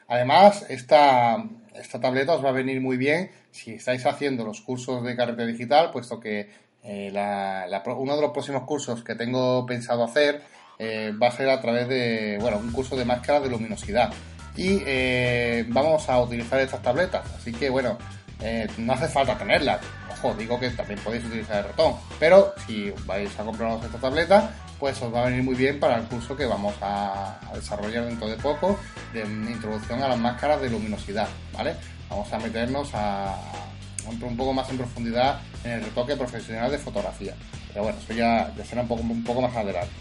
Además, 0.08 0.66
esta, 0.70 1.44
esta 1.76 2.00
tableta 2.00 2.34
os 2.34 2.44
va 2.44 2.50
a 2.50 2.54
venir 2.54 2.82
muy 2.82 2.98
bien 2.98 3.32
si 3.52 3.74
estáis 3.74 4.06
haciendo 4.06 4.46
los 4.46 4.62
cursos 4.62 5.04
de 5.04 5.16
carrete 5.16 5.46
digital, 5.46 5.92
puesto 5.92 6.20
que 6.20 6.50
eh, 6.84 7.12
uno 7.12 8.16
de 8.16 8.22
los 8.22 8.32
próximos 8.32 8.64
cursos 8.64 9.04
que 9.04 9.16
tengo 9.16 9.66
pensado 9.66 10.04
hacer 10.04 10.42
va 11.22 11.28
a 11.28 11.32
ser 11.32 11.50
a 11.50 11.62
través 11.62 11.88
de, 11.88 12.38
bueno, 12.42 12.58
un 12.58 12.72
curso 12.72 12.96
de 12.96 13.06
máscara 13.06 13.40
de 13.40 13.50
luminosidad. 13.50 14.12
Y 14.56 15.64
vamos 15.72 16.10
a 16.10 16.20
utilizar 16.22 16.60
estas 16.60 16.82
tabletas. 16.82 17.26
Así 17.36 17.52
que, 17.52 17.70
bueno, 17.70 17.98
no 18.78 18.94
hace 18.94 19.08
falta 19.08 19.38
tenerlas 19.38 19.82
digo 20.32 20.60
que 20.60 20.70
también 20.70 21.00
podéis 21.02 21.26
utilizar 21.26 21.58
el 21.58 21.64
ratón, 21.66 21.96
pero 22.20 22.54
si 22.66 22.94
vais 23.06 23.38
a 23.38 23.44
compraros 23.44 23.84
esta 23.84 23.98
tableta, 23.98 24.52
pues 24.80 25.02
os 25.02 25.14
va 25.14 25.24
a 25.24 25.26
venir 25.26 25.44
muy 25.44 25.56
bien 25.56 25.80
para 25.80 25.98
el 25.98 26.04
curso 26.06 26.36
que 26.36 26.46
vamos 26.46 26.74
a, 26.82 27.40
desarrollar 27.54 28.06
dentro 28.06 28.28
de 28.28 28.38
poco 28.38 28.80
de 29.14 29.22
introducción 29.22 30.02
a 30.02 30.08
las 30.08 30.18
máscaras 30.18 30.62
de 30.62 30.70
luminosidad, 30.70 31.28
¿vale? 31.54 31.76
Vamos 32.10 32.32
a 32.32 32.40
meternos 32.40 32.90
a, 32.94 33.36
un 34.08 34.38
poco 34.38 34.54
más 34.54 34.70
en 34.70 34.78
profundidad 34.78 35.42
en 35.64 35.72
el 35.72 35.84
retoque 35.84 36.16
profesional 36.16 36.72
de 36.72 36.78
fotografía. 36.78 37.36
Pero 37.68 37.84
bueno, 37.84 38.00
eso 38.00 38.14
ya, 38.14 38.54
ya 38.56 38.66
será 38.66 38.82
un 38.84 38.88
poco, 38.88 39.02
un 39.02 39.24
poco 39.24 39.42
más 39.42 39.56
adelante. 39.56 39.92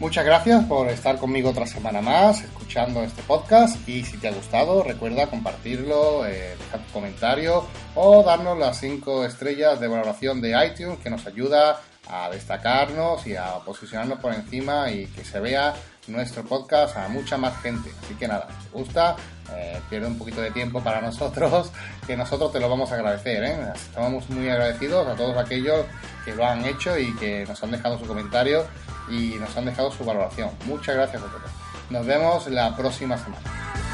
Muchas 0.00 0.24
gracias 0.24 0.64
por 0.66 0.88
estar 0.90 1.18
conmigo 1.18 1.50
otra 1.50 1.66
semana 1.66 2.00
más 2.00 2.44
escuchando 2.44 3.02
este 3.02 3.20
podcast 3.24 3.76
y 3.88 4.04
si 4.04 4.16
te 4.16 4.28
ha 4.28 4.32
gustado 4.32 4.84
recuerda 4.84 5.26
compartirlo, 5.26 6.24
eh, 6.24 6.56
dejar 6.56 6.86
tu 6.86 6.92
comentario 6.92 7.64
o 7.96 8.22
darnos 8.22 8.56
las 8.56 8.78
5 8.78 9.24
estrellas 9.24 9.80
de 9.80 9.88
valoración 9.88 10.40
de 10.40 10.50
iTunes 10.64 11.00
que 11.00 11.10
nos 11.10 11.26
ayuda 11.26 11.80
a 12.08 12.30
destacarnos 12.30 13.26
y 13.26 13.34
a 13.34 13.56
posicionarnos 13.66 14.20
por 14.20 14.32
encima 14.32 14.88
y 14.88 15.06
que 15.06 15.24
se 15.24 15.40
vea 15.40 15.74
nuestro 16.06 16.44
podcast 16.44 16.96
a 16.96 17.08
mucha 17.08 17.36
más 17.36 17.60
gente. 17.60 17.90
Así 18.04 18.14
que 18.14 18.28
nada, 18.28 18.46
si 18.60 18.68
te 18.68 18.78
gusta, 18.78 19.16
eh, 19.52 19.80
pierde 19.90 20.06
un 20.06 20.16
poquito 20.16 20.40
de 20.40 20.52
tiempo 20.52 20.80
para 20.80 21.00
nosotros, 21.00 21.72
que 22.06 22.16
nosotros 22.16 22.52
te 22.52 22.60
lo 22.60 22.70
vamos 22.70 22.92
a 22.92 22.94
agradecer. 22.94 23.42
¿eh? 23.42 23.56
Estamos 23.74 24.30
muy 24.30 24.48
agradecidos 24.48 25.08
a 25.08 25.16
todos 25.16 25.36
aquellos 25.36 25.84
que 26.24 26.36
lo 26.36 26.46
han 26.46 26.64
hecho 26.64 26.96
y 26.96 27.14
que 27.16 27.44
nos 27.46 27.60
han 27.64 27.72
dejado 27.72 27.98
su 27.98 28.06
comentario 28.06 28.64
y 29.10 29.36
nos 29.38 29.56
han 29.56 29.64
dejado 29.64 29.90
su 29.90 30.04
valoración. 30.04 30.50
Muchas 30.66 30.94
gracias 30.94 31.22
a 31.22 31.26
todos. 31.26 31.50
Nos 31.90 32.06
vemos 32.06 32.46
la 32.48 32.76
próxima 32.76 33.16
semana. 33.16 33.87